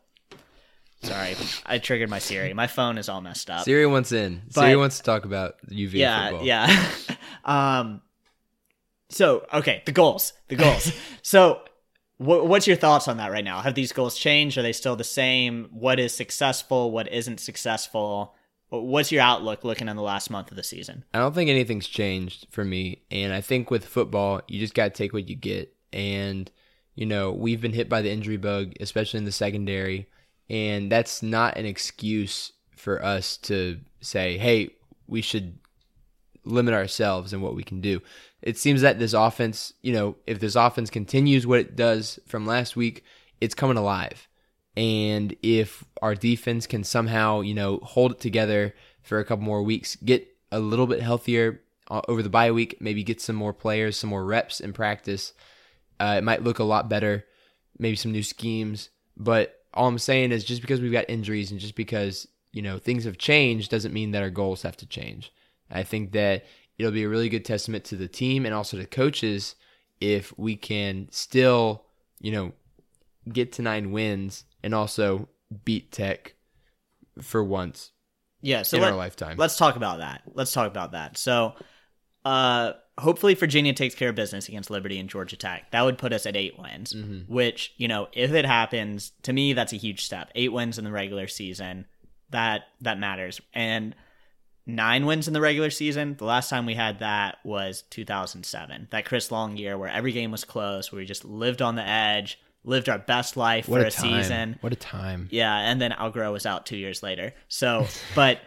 [1.04, 2.54] sorry, I triggered my Siri.
[2.54, 3.64] My phone is all messed up.
[3.66, 4.42] Siri wants in.
[4.48, 6.48] But- Siri wants to talk about UV yeah, football.
[6.48, 6.92] yeah.
[7.46, 8.02] um,
[9.10, 10.92] so okay, the goals, the goals.
[11.22, 11.62] so,
[12.18, 13.62] wh- what's your thoughts on that right now?
[13.62, 14.58] Have these goals changed?
[14.58, 15.68] Are they still the same?
[15.72, 16.92] What is successful?
[16.92, 18.36] What isn't successful?
[18.70, 21.06] What's your outlook looking in the last month of the season?
[21.14, 23.04] I don't think anything's changed for me.
[23.10, 25.74] And I think with football, you just got to take what you get.
[25.94, 26.52] And,
[26.94, 30.10] you know, we've been hit by the injury bug, especially in the secondary.
[30.50, 34.72] And that's not an excuse for us to say, hey,
[35.08, 35.60] we should
[36.44, 38.02] limit ourselves and what we can do.
[38.42, 42.46] It seems that this offense, you know, if this offense continues what it does from
[42.46, 43.04] last week,
[43.42, 44.28] it's coming alive.
[44.76, 49.64] And if our defense can somehow, you know, hold it together for a couple more
[49.64, 53.54] weeks, get a little bit healthier uh, over the bye week, maybe get some more
[53.54, 55.34] players, some more reps in practice,
[56.00, 57.26] uh, it might look a lot better.
[57.80, 58.90] Maybe some new schemes.
[59.16, 62.78] But all I'm saying is just because we've got injuries and just because, you know,
[62.78, 65.32] things have changed doesn't mean that our goals have to change.
[65.70, 66.46] I think that
[66.78, 69.56] it'll be a really good testament to the team and also to coaches
[70.00, 71.86] if we can still,
[72.20, 72.52] you know,
[73.32, 75.28] get to nine wins and also
[75.66, 76.36] beat Tech
[77.22, 77.92] for once
[78.42, 79.38] Yeah, so in let, our lifetime.
[79.38, 80.22] let's talk about that.
[80.34, 81.18] Let's talk about that.
[81.18, 81.54] So,
[82.26, 85.72] uh, hopefully Virginia takes care of business against Liberty and Georgia Tech.
[85.72, 86.96] That would put us at eight wins,
[87.28, 90.30] which you know, if it happens, to me, that's a huge step.
[90.36, 91.86] Eight wins in the regular season,
[92.32, 93.96] that that matters, and
[94.68, 96.16] nine wins in the regular season.
[96.18, 100.30] The last time we had that was 2007, that Chris Long year where every game
[100.30, 103.86] was close, where we just lived on the edge, lived our best life what for
[103.86, 104.58] a a season.
[104.62, 105.30] What a time.
[105.32, 107.34] Yeah, and then Al Groh was out two years later.
[107.48, 108.42] So, but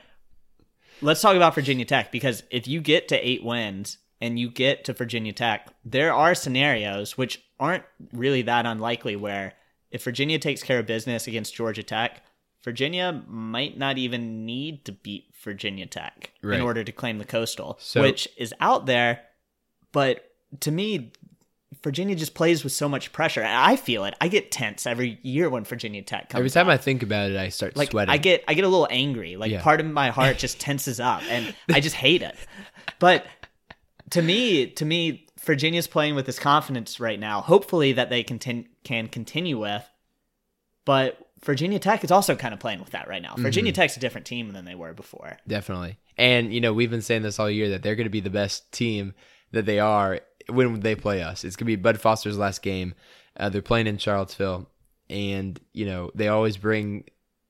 [1.00, 4.84] let's talk about Virginia Tech because if you get to eight wins and you get
[4.84, 9.54] to Virginia Tech, there are scenarios which aren't really that unlikely where
[9.90, 12.22] if Virginia takes care of business against Georgia Tech,
[12.62, 16.56] Virginia might not even need to beat Virginia Tech Right.
[16.56, 19.22] in order to claim the coastal, So- which is out there.
[19.92, 20.24] But
[20.60, 21.12] to me,
[21.82, 23.42] Virginia just plays with so much pressure.
[23.46, 24.14] I feel it.
[24.20, 26.38] I get tense every year when Virginia Tech comes.
[26.40, 28.12] Every time I think about it, I start like sweating.
[28.12, 29.36] I get I get a little angry.
[29.36, 29.62] Like Yeah.
[29.62, 32.34] part of my heart just tenses up and I just hate it.
[32.98, 33.26] But
[34.10, 37.40] to me, to me, Virginia's playing with this confidence right now.
[37.40, 39.88] Hopefully that they contin- can continue with.
[40.84, 43.30] But Virginia Tech is also kind of playing with that right now.
[43.30, 43.42] Mm-hmm.
[43.42, 45.38] Virginia Tech's a different team than they were before.
[45.48, 45.98] Definitely.
[46.18, 48.30] And, you know, we've been saying this all year that they're going to be the
[48.30, 49.14] best team
[49.52, 51.44] that they are when they play us.
[51.44, 52.94] It's going to be Bud Foster's last game.
[53.36, 54.68] Uh, they're playing in Charlottesville.
[55.08, 57.04] And, you know, they always bring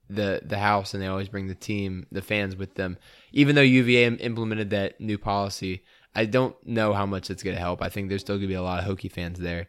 [0.09, 2.98] the the house and they always bring the team, the fans with them.
[3.33, 7.61] Even though UVA implemented that new policy, I don't know how much it's going to
[7.61, 7.83] help.
[7.83, 9.68] I think there's still going to be a lot of Hokie fans there.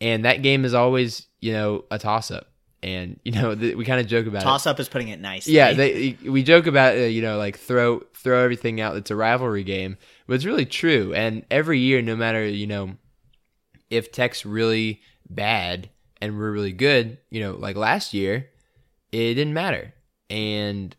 [0.00, 2.48] And that game is always, you know, a toss up.
[2.86, 4.44] And, you know, th- we kind of joke about it.
[4.44, 5.48] Toss up is putting it nice.
[5.48, 8.96] Yeah, they, we joke about uh, you know like throw throw everything out.
[8.96, 9.96] It's a rivalry game,
[10.28, 11.12] but it's really true.
[11.12, 12.96] And every year, no matter you know
[13.90, 18.50] if Tech's really bad and we're really good, you know, like last year,
[19.10, 19.92] it didn't matter.
[20.30, 20.94] And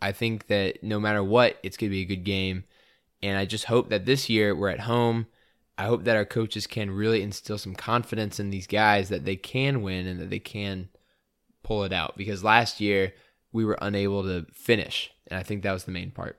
[0.00, 2.64] I think that no matter what, it's gonna be a good game.
[3.22, 5.28] And I just hope that this year we're at home.
[5.78, 9.36] I hope that our coaches can really instill some confidence in these guys that they
[9.36, 10.88] can win and that they can
[11.72, 13.12] pull it out because last year
[13.52, 16.38] we were unable to finish and i think that was the main part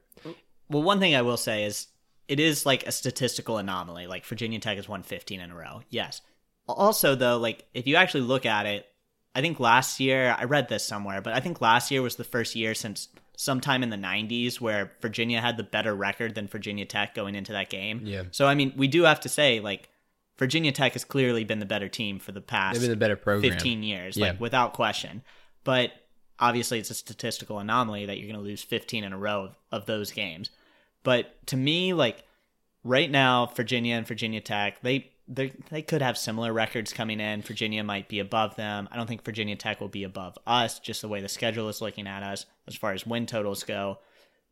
[0.70, 1.88] Well, one thing I will say is
[2.28, 4.08] it is like a statistical anomaly.
[4.08, 5.82] Like Virginia Tech has won 15 in a row.
[5.90, 6.22] Yes.
[6.68, 8.86] Also, though, like if you actually look at it,
[9.36, 12.24] I think last year, I read this somewhere, but I think last year was the
[12.24, 16.86] first year since sometime in the 90s where Virginia had the better record than Virginia
[16.86, 18.02] Tech going into that game.
[18.04, 18.24] Yeah.
[18.32, 19.90] So, I mean, we do have to say, like,
[20.38, 23.16] Virginia Tech has clearly been the better team for the past they've been the better
[23.16, 24.30] program 15 years, Yeah.
[24.30, 25.24] like without question.
[25.64, 25.92] But
[26.40, 29.56] obviously, it's a statistical anomaly that you're going to lose 15 in a row of,
[29.72, 30.50] of those games.
[31.04, 32.24] But to me, like
[32.84, 37.42] right now, Virginia and Virginia Tech, they they they could have similar records coming in.
[37.42, 38.90] Virginia might be above them.
[38.92, 41.82] I don't think Virginia Tech will be above us, just the way the schedule is
[41.82, 44.00] looking at us as far as win totals go.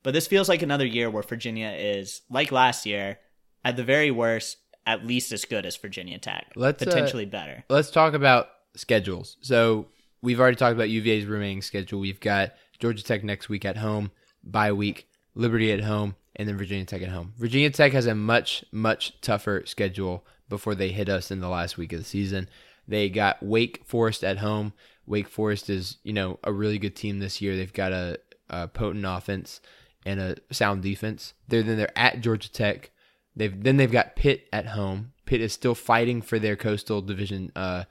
[0.03, 3.19] But this feels like another year where Virginia is like last year,
[3.65, 7.63] at the very worst, at least as good as Virginia Tech, Let's, uh, potentially better.
[7.69, 9.37] let's talk about schedules.
[9.41, 9.87] So
[10.21, 11.99] we've already talked about uva's remaining schedule.
[11.99, 14.09] We've got georgia tech next week at home
[14.43, 17.33] bye week liberty at home and then virginia tech at home.
[17.37, 21.77] Virginia tech has a much much tougher schedule before they hit us in the last
[21.77, 22.49] week of the season.
[22.87, 24.73] They got wake forest at home.
[25.05, 27.55] Wake forest is you know a really good team this year.
[27.55, 29.61] They've got a uh, potent offense
[30.05, 31.33] and a sound defense.
[31.47, 32.91] They're then they're at Georgia Tech.
[33.35, 35.13] They've then they've got Pitt at home.
[35.25, 37.85] Pitt is still fighting for their Coastal Division uh,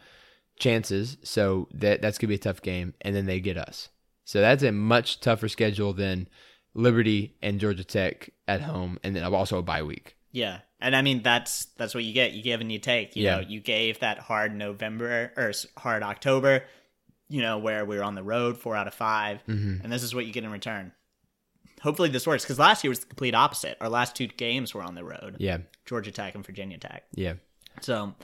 [0.58, 2.94] chances, so that that's gonna be a tough game.
[3.00, 3.88] And then they get us.
[4.24, 6.28] So that's a much tougher schedule than
[6.74, 10.16] Liberty and Georgia Tech at home, and then also a bye week.
[10.32, 10.60] Yeah.
[10.80, 12.32] And I mean that's that's what you get.
[12.32, 13.16] You give and you take.
[13.16, 13.34] You Yeah.
[13.36, 16.64] know, you gave that hard November or hard October,
[17.28, 19.82] you know, where we were on the road four out of 5 Mhm.
[19.82, 20.92] and this is what you get in return.
[21.82, 23.76] Hopefully this works because last year was the complete opposite.
[23.80, 27.04] Our last two games were on the road, Yeah, Georgia Tech and Virginia Tech.
[27.14, 27.34] yeah.
[27.80, 28.14] So,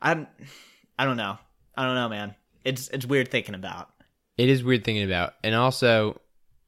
[0.00, 0.26] I'm,
[0.98, 1.38] I don't know,
[1.76, 2.34] I don't know, man.
[2.64, 3.90] It's it's weird thinking about.
[4.36, 5.32] It is weird thinking about.
[5.42, 6.20] And also,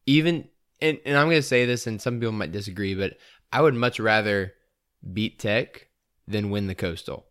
[0.07, 0.49] even,
[0.81, 3.19] and, and I'm going to say this, and some people might disagree, but
[3.53, 4.55] I would much rather
[5.13, 5.89] beat Tech
[6.27, 7.27] than win the Coastal.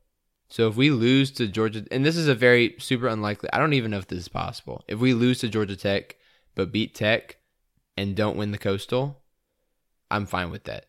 [0.49, 3.73] So if we lose to Georgia, and this is a very super unlikely, I don't
[3.73, 4.83] even know if this is possible.
[4.87, 6.15] If we lose to Georgia Tech,
[6.55, 7.37] but beat Tech
[7.97, 9.19] and don't win the Coastal,
[10.09, 10.85] I'm fine with that.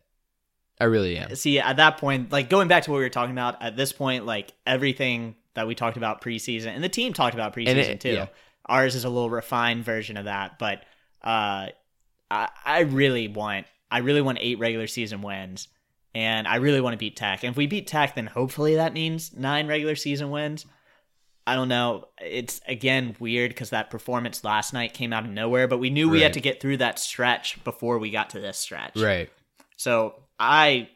[0.79, 1.35] I really am.
[1.35, 3.91] See, at that point, like going back to what we were talking about, at this
[3.91, 8.01] point, like everything that we talked about preseason and the team talked about preseason it-
[8.01, 8.13] too.
[8.13, 8.27] yeah.
[8.65, 10.83] Ours is a little refined version of that, but
[11.23, 11.67] uh,
[12.29, 15.69] I, I really want, I really want eight regular season wins,
[16.13, 17.43] and I really want to beat Tech.
[17.43, 20.67] And if we beat Tech, then hopefully that means nine regular season wins.
[21.49, 22.05] I don't know.
[22.21, 26.07] It's again weird because that performance last night came out of nowhere, but we knew
[26.09, 26.23] we Right.
[26.23, 28.95] had to get through that stretch before we got to this stretch.
[28.95, 29.29] Right.
[29.77, 30.89] So I,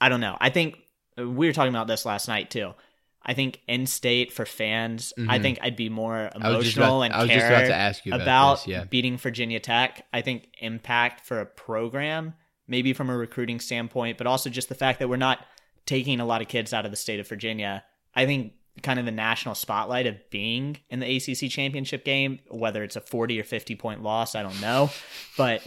[0.00, 0.36] I don't know.
[0.40, 0.76] I think
[1.16, 2.74] we were talking about this last night too.
[3.22, 5.42] I think in state for fans, I Mhm.
[5.42, 8.22] think I'd be more I about- emotional and I care about to ask you about
[8.22, 8.84] about this, yeah.
[8.84, 10.06] beating Virginia Tech.
[10.12, 12.34] I think impact for a program,
[12.68, 15.38] maybe from a recruiting standpoint, but also just the fact that we're not
[15.86, 17.82] taking a lot of kids out of the state of Virginia.
[18.14, 22.82] I think kind of the national spotlight of being in the ACC championship game, whether
[22.82, 24.90] it's a 40 or 50 point loss, I don't know,
[25.36, 25.62] but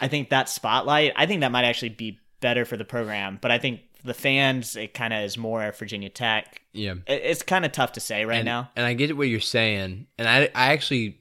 [0.00, 3.50] I think that spotlight, I think that might actually be better for the program, but
[3.50, 6.60] I think the fans, it kind of is more Virginia Tech.
[6.72, 6.94] Yeah.
[7.06, 8.70] It- It's kind of tough to say right and, now.
[8.76, 10.06] And I get what you're saying.
[10.18, 11.20] And I, I actually,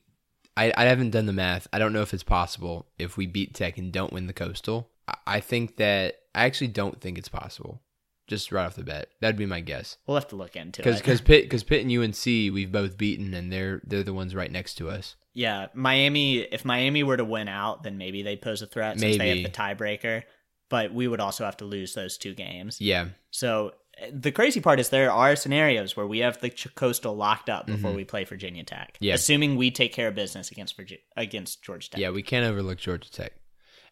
[0.57, 1.65] I, I haven't done the math.
[1.71, 4.89] I don't know if it's possible if we beat Tech and don't win the Coastal.
[5.07, 7.81] I, I think that I actually don't think it's possible.
[8.27, 9.97] Just right off the bat, that'd be my guess.
[10.07, 11.03] We'll have to look into Because it.
[11.03, 14.51] because Pitt because Pitt and UNC we've both beaten and they're they're the ones right
[14.51, 15.15] next to us.
[15.33, 16.37] Yeah, Miami.
[16.39, 19.41] If Miami were to win out, then maybe they pose a threat since they Maybe.
[19.43, 20.23] have the tiebreaker.
[20.69, 22.79] But we would also have to lose those two games.
[22.79, 27.15] Yeah, So uh, the crazy part is there are scenarios where we have the coastal
[27.15, 28.93] locked up before we play Virginia Tech.
[28.93, 29.03] Mm-hmm.
[29.05, 29.13] Yeah.
[29.15, 31.99] assuming we take care of business against Virginia against Georgia Tech.
[31.99, 33.33] yeah, we can't overlook Georgia Tech.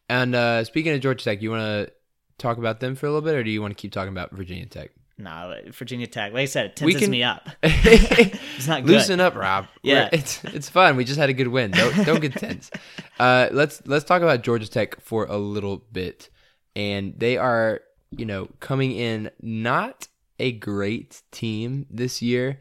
[0.10, 1.94] And uh, speaking of Georgia Tech, you want to
[2.42, 4.32] talk about them for a little bit, or do you want to keep talking about
[4.32, 4.92] Virginia Tech?
[5.18, 6.34] No, Virginia Tech.
[6.34, 7.50] Like I said, it tenses can- me up.
[7.64, 8.92] it's not good.
[8.92, 9.68] Loosen up, Rob.
[9.84, 10.04] Yeah.
[10.04, 10.96] We're- it's it's fun.
[10.96, 11.72] We just had a good win.
[11.72, 12.72] Don't don't get tense.
[13.20, 16.30] Uh, let's let's talk about Georgia Tech for a little bit,
[16.76, 20.08] and they are you know coming in not
[20.40, 22.60] a great team this year.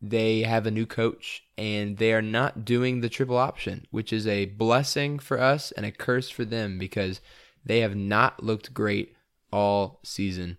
[0.00, 4.26] They have a new coach, and they are not doing the triple option, which is
[4.26, 7.20] a blessing for us and a curse for them because
[7.64, 9.15] they have not looked great
[9.56, 10.58] all season.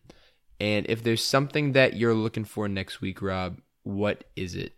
[0.59, 4.73] And if there's something that you're looking for next week, Rob, what is it?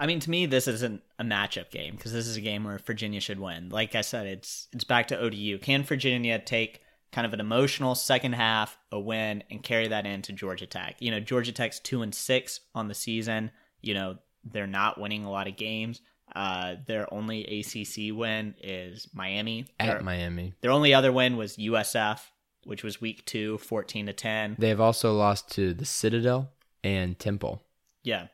[0.00, 2.78] I mean, to me, this isn't a matchup game because this is a game where
[2.78, 3.68] Virginia should win.
[3.68, 5.58] Like I said, it's it's back to ODU.
[5.58, 6.80] Can Virginia take
[7.12, 10.96] kind of an emotional second half, a win, and carry that into Georgia Tech?
[11.00, 13.50] You know, Georgia Tech's two and six on the season.
[13.82, 16.00] You know, they're not winning a lot of games.
[16.34, 19.66] Uh, their only ACC win is Miami.
[19.80, 20.54] At Their- Miami.
[20.60, 22.20] Their only other win was USF,
[22.66, 24.56] which was week two, 14 to 10.
[24.58, 26.50] They have also lost to the Citadel
[26.84, 27.62] and Temple.
[28.02, 28.26] Yeah.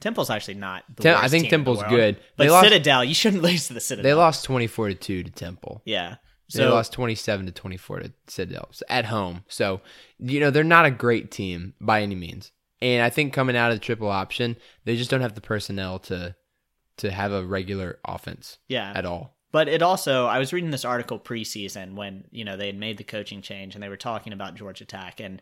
[0.00, 1.90] Temple's actually not the Tem- I think the Temple's world.
[1.90, 2.20] good.
[2.36, 4.10] But They lost- Citadel, you shouldn't lose to the Citadel.
[4.10, 5.82] They lost 24 to 2 to Temple.
[5.84, 6.16] Yeah.
[6.48, 9.44] So, They lost 27 to 24 to Citadel so at home.
[9.48, 9.80] So,
[10.18, 12.52] you know, they're not a great team by any means.
[12.82, 15.98] And I think coming out of the triple option, they just don't have the personnel
[16.00, 16.36] to
[16.98, 18.92] to have a regular offense yeah.
[18.94, 19.33] at all.
[19.54, 22.98] But it also, I was reading this article preseason when, you know, they had made
[22.98, 25.20] the coaching change and they were talking about Georgia Tech.
[25.20, 25.40] And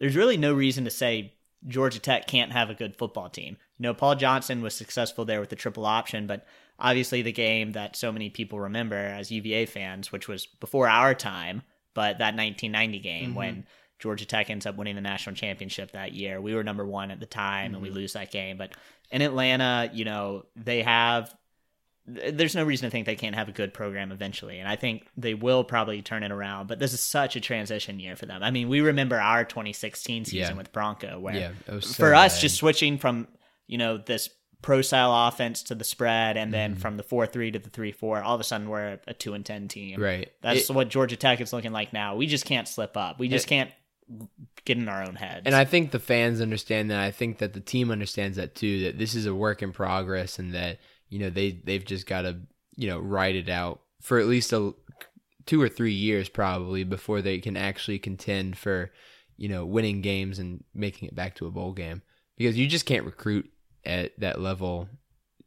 [0.00, 1.34] there's really no reason to say
[1.68, 3.58] Georgia Tech can't have a good football team.
[3.76, 6.46] You know, Paul Johnson was successful there with the triple option, but
[6.78, 11.14] obviously the game that so many people remember as UVA fans, which was before our
[11.14, 11.60] time,
[11.92, 13.34] but that 1990 game mm-hmm.
[13.34, 13.66] when
[13.98, 16.40] Georgia Tech ends up winning the national championship that year.
[16.40, 17.98] We were number one at the time and we mm-hmm.
[17.98, 18.56] lose that game.
[18.56, 18.72] But
[19.10, 21.34] in Atlanta, you know, they have
[22.06, 24.58] there's no reason to think they can't have a good program eventually.
[24.58, 26.66] And I think they will probably turn it around.
[26.66, 28.42] But this is such a transition year for them.
[28.42, 30.56] I mean, we remember our 2016 season Yeah.
[30.56, 31.50] with Bronco, where Yeah,
[31.80, 32.40] so for us, bad.
[32.40, 33.28] just switching from,
[33.68, 34.30] you know, this
[34.62, 36.80] pro style offense to the spread, and then mm-hmm.
[36.80, 39.34] from the four three to the three four, all of a sudden we're a two
[39.34, 40.00] and ten team.
[40.00, 40.30] Right.
[40.40, 42.16] That's It- what Georgia Tech is looking like now.
[42.16, 43.18] We just can't slip up.
[43.18, 43.70] We just It- can't
[44.64, 45.42] get in our own heads.
[45.46, 47.00] And I think the fans understand that.
[47.00, 48.84] I think that the team understands that too.
[48.84, 50.78] That this is a work in progress, and that
[51.12, 52.38] you know they they've just got to
[52.76, 54.72] you know ride it out for at least a
[55.44, 58.90] two or three years probably before they can actually contend for
[59.36, 62.00] you know winning games and making it back to a bowl game
[62.38, 63.50] because you just can't recruit
[63.84, 64.88] at that level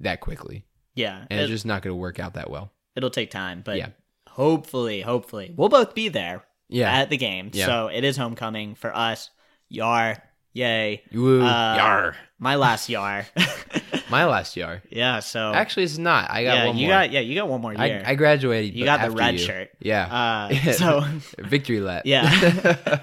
[0.02, 2.72] that quickly, yeah, and it's just not going to work out that well.
[2.96, 3.90] it'll take time, but Yeah.
[4.28, 6.92] hopefully, hopefully, we'll both be there Yeah.
[6.92, 7.50] at the game.
[7.54, 7.66] Yeah.
[7.66, 9.30] So it is homecoming for us.
[9.70, 10.22] Yar,
[10.56, 11.04] yay!
[11.14, 11.42] Woo.
[11.44, 12.16] Uh, Yar.
[12.40, 13.26] My last yar.
[14.10, 14.84] My last year.
[14.90, 15.20] yeah.
[15.20, 16.30] So Actually, it's not.
[16.30, 16.96] I got yeah, one you more.
[16.98, 18.04] got yeah, you got one more year.
[18.06, 18.76] I, I graduated.
[18.76, 19.40] You got the red you.
[19.40, 19.70] shirt.
[19.80, 20.50] Yeah.
[20.52, 21.04] Uh, so
[21.40, 22.04] victory lap.
[22.06, 23.00] Yeah.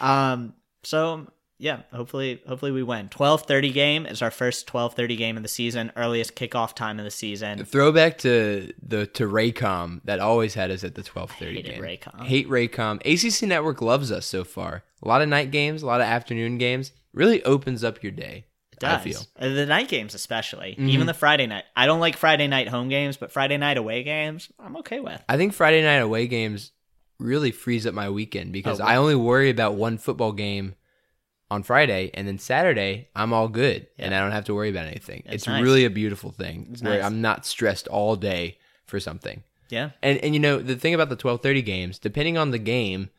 [0.00, 0.54] um.
[0.84, 1.26] So
[1.62, 1.82] yeah.
[1.94, 3.08] Hopefully, hopefully we win.
[3.08, 5.92] Twelve thirty game is our first twelve thirty game of the season.
[5.96, 7.64] Earliest kickoff time of the season.
[7.64, 11.80] Throwback to the to Raycom that always had us at the twelve thirty game.
[11.80, 12.24] Raycom.
[12.24, 12.96] Hate Raycom.
[13.06, 14.82] ACC Network loves us so far.
[15.02, 16.90] A lot of night games, a lot of afternoon games.
[17.14, 18.46] Really opens up your day.
[18.72, 19.00] It does.
[19.00, 19.20] I feel.
[19.38, 20.74] The night games, especially.
[20.78, 20.88] Mhm.
[20.88, 21.64] Even the Friday night.
[21.76, 25.22] I don't like Friday night home games, but Friday night away games, I'm okay with.
[25.28, 26.72] I think Friday night away games
[27.20, 30.74] really frees up my weekend because Oh, I only worry about one football game
[31.52, 34.86] on Friday, and then Saturday I'm all good and I don't have to worry about
[34.86, 35.22] anything.
[35.26, 35.62] It's It's, nice.
[35.62, 37.04] really a beautiful thing It's where nice.
[37.04, 39.42] I'm not stressed all day for something.
[39.68, 39.90] Yeah.
[40.02, 43.10] And and you know the thing about the twelve thirty games, depending on the game,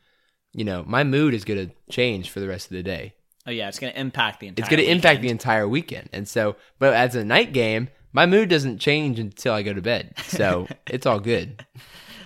[0.52, 3.14] you know my mood is going to change for the rest of the day.
[3.46, 4.64] Oh yeah, it's gonna impact the entire.
[4.64, 6.10] It's going to impact the entire weekend.
[6.14, 9.82] And so, but as a night game, my mood doesn't change until I go to
[9.82, 10.14] bed.
[10.28, 11.66] So it's all good.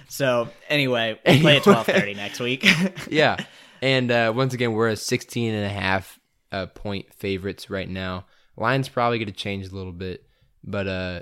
[0.10, 2.66] So anyway, we play at twelve thirty next week.
[3.10, 3.38] yeah.
[3.82, 6.20] And uh, once again, we're a 16 and a half
[6.52, 8.26] uh, point favorites right now.
[8.56, 10.26] Line's probably going to change a little bit,
[10.64, 11.20] but uh,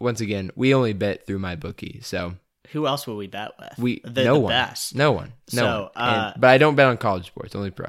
[0.00, 2.34] once again, we only bet through my bookie, so
[2.70, 3.78] Who else will we bet with?
[3.78, 4.94] we the, no the one, best.
[4.94, 5.90] no one, no So, one.
[6.08, 7.88] uh, And- but I don't bet on college sports, only pro.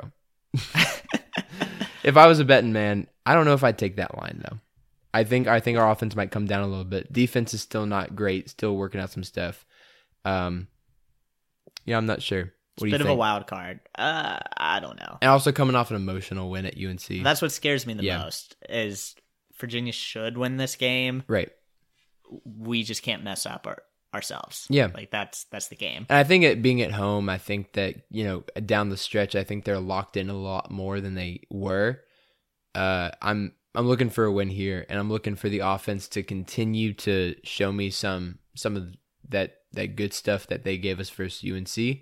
[2.03, 4.57] if I was a betting man, I don't know if I'd take that line though.
[5.13, 7.13] I think I think our offense might come down a little bit.
[7.13, 9.63] Defense is still not great, still working out some stuff.
[10.25, 10.67] Um,
[11.85, 12.51] yeah, I'm not sure.
[12.77, 13.81] What you Bit of a wild card.
[13.95, 15.17] Uh, I don't know.
[15.21, 17.23] And also coming off an emotional win at UNC.
[17.23, 18.19] That's what scares me the Yeah.
[18.23, 18.55] most.
[18.67, 19.15] Is
[19.59, 21.23] Virginia should win this game.
[21.27, 21.51] right.
[22.45, 24.65] We just can't mess up our, ourselves.
[24.69, 24.87] Yeah.
[24.93, 26.07] like that's that's the game.
[26.09, 29.35] And I think it being at home, I think that, you know, down the stretch,
[29.35, 32.01] I think they're locked in a lot more than they were.
[32.73, 36.23] Uh, I'm I'm looking for a win here and I'm looking for the offense to
[36.23, 38.87] continue to show me some some of
[39.29, 41.99] that that good stuff that they gave us versus UNC.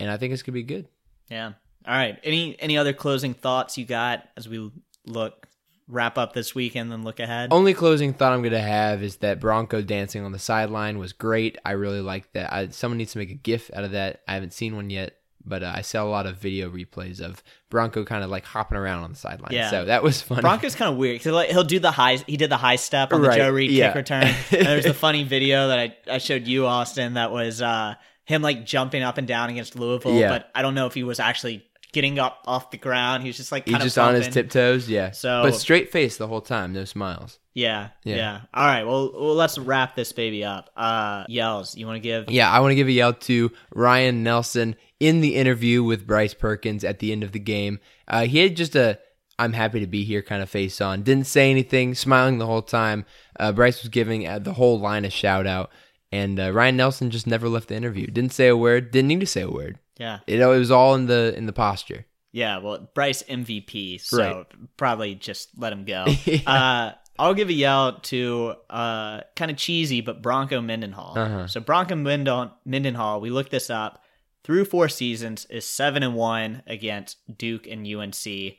[0.00, 0.88] And I think it's gonna be good.
[1.30, 1.52] Yeah.
[1.86, 2.18] All right.
[2.22, 4.70] Any any other closing thoughts you got as we
[5.06, 5.46] look
[5.88, 7.52] wrap up this weekend and then look ahead?
[7.52, 11.58] Only closing thought I'm gonna have is that Bronco dancing on the sideline was great.
[11.64, 12.52] I really like that.
[12.52, 14.22] I, someone needs to make a GIF out of that.
[14.26, 17.42] I haven't seen one yet, but uh, I saw a lot of video replays of
[17.68, 19.52] Bronco kind of like hopping around on the sideline.
[19.52, 19.70] Yeah.
[19.70, 20.40] so that was funny.
[20.40, 21.24] Bronco's kind of weird.
[21.26, 22.16] like, he'll do the high.
[22.16, 23.88] He did the high step on the Right, Joe Reed yeah.
[23.88, 24.24] kick return.
[24.24, 27.14] and there's a funny video that I, I showed you, Austin.
[27.14, 27.94] That was uh,
[28.24, 30.14] him like jumping up and down against Louisville.
[30.14, 30.28] Yeah.
[30.28, 33.22] But I don't know if he was actually getting up off the ground.
[33.22, 35.10] He was just like He's just of on his tiptoes, yeah.
[35.10, 37.38] So- but straight face the whole time, no smiles.
[37.54, 38.40] Yeah, yeah, Yeah.
[38.54, 38.84] All right.
[38.84, 40.70] Well, well, let's wrap this baby up.
[40.74, 41.76] Uh, yells.
[41.76, 42.30] You want to give?
[42.30, 46.32] Yeah, I want to give a yell to Ryan Nelson in the interview with Bryce
[46.32, 47.78] Perkins at the end of the game.
[48.08, 48.98] Uh, he had just a
[49.38, 51.02] "I'm happy to be here" kind of face on.
[51.02, 53.04] Didn't say anything, smiling the whole time.
[53.38, 55.70] Uh, Bryce was giving uh, the whole line a shout out,
[56.12, 58.06] and uh, Ryan Nelson just never left the interview.
[58.06, 58.90] Didn't say a word.
[58.92, 59.78] Didn't need to say a word.
[59.98, 62.06] Yeah, It, it was all in the in the posture.
[62.32, 62.58] yeah.
[62.58, 64.46] Well, Bryce MVP, so Right.
[64.76, 66.04] probably just let him go.
[66.24, 66.40] Yeah.
[66.46, 71.16] uh, I'll give a yell to uh, kind of cheesy, but Bronco Mendenhall.
[71.18, 71.46] Uh-huh.
[71.46, 74.02] So Bronco Mendenhall, we looked this up.
[74.44, 78.54] Through four seasons, is seven and one against Duke and UNC.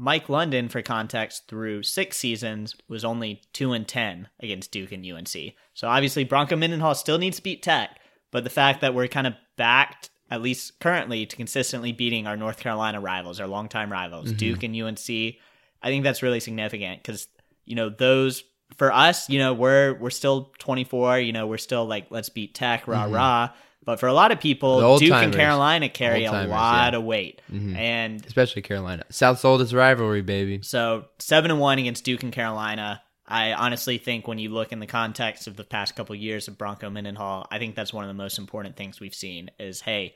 [0.00, 5.04] Mike London, for context, through six seasons was only two and ten against Duke and
[5.04, 5.54] UNC.
[5.74, 7.98] So obviously Bronco Mendenhall still needs to beat Tech,
[8.30, 12.36] but the fact that we're kind of backed, at least currently, to consistently beating our
[12.36, 14.36] North Carolina rivals, our longtime rivals, mm-hmm.
[14.36, 15.34] Duke and UNC,
[15.82, 17.26] I think that's really significant because
[17.64, 18.44] you know those
[18.76, 22.54] for us, you know we're we're still 24, you know we're still like let's beat
[22.54, 23.14] Tech, rah mm-hmm.
[23.14, 23.50] rah.
[23.88, 25.32] But for a lot of people, Duke and.
[25.34, 26.98] Carolina carry a lot yeah.
[26.98, 27.74] of weight, Mhm.
[27.74, 29.04] and Especially Carolina.
[29.08, 30.60] South's oldest rivalry, baby.
[30.60, 33.00] so seven and one against Duke and Carolina.
[33.26, 36.58] I honestly think when you look in the context of the past couple years of
[36.58, 40.14] Bronco Mendenhall, I think that's one of the most important things we've seen is hey,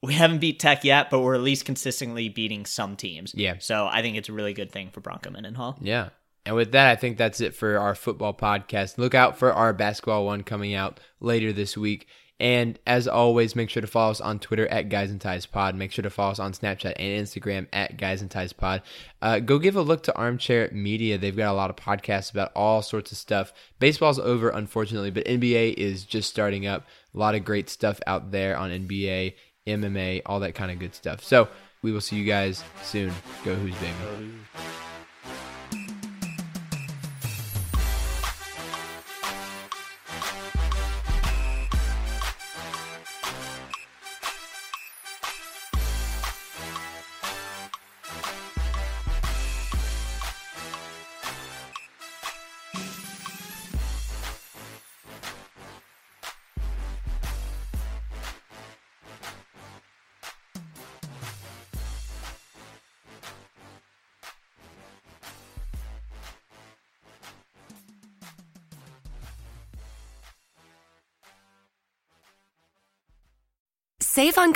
[0.00, 3.34] we haven't beat Tech yet, but we're at least consistently beating some teams.
[3.34, 3.54] Yeah.
[3.58, 5.76] So I think it's a really good thing for Bronco Mendenhall.
[5.80, 6.10] Yeah.
[6.46, 8.96] And with that, I think that's it for our football podcast.
[8.96, 12.06] Look out for our basketball one coming out later this week.
[12.40, 15.74] And as always, make sure to follow us on Twitter at Guys and Ties Pod.
[15.74, 18.82] Make sure to follow us on Snapchat and Instagram at Guys and Ties Pod.
[19.20, 21.18] Uh, go give a look to Armchair Media.
[21.18, 23.52] They've got a lot of podcasts about all sorts of stuff.
[23.80, 26.86] Baseball's over, unfortunately, but NBA is just starting up.
[27.14, 29.34] A lot of great stuff out there on NBA,
[29.66, 31.24] MMA, all that kind of good stuff.
[31.24, 31.48] So
[31.82, 33.12] we will see you guys soon.
[33.44, 34.30] Go Hoos, baby.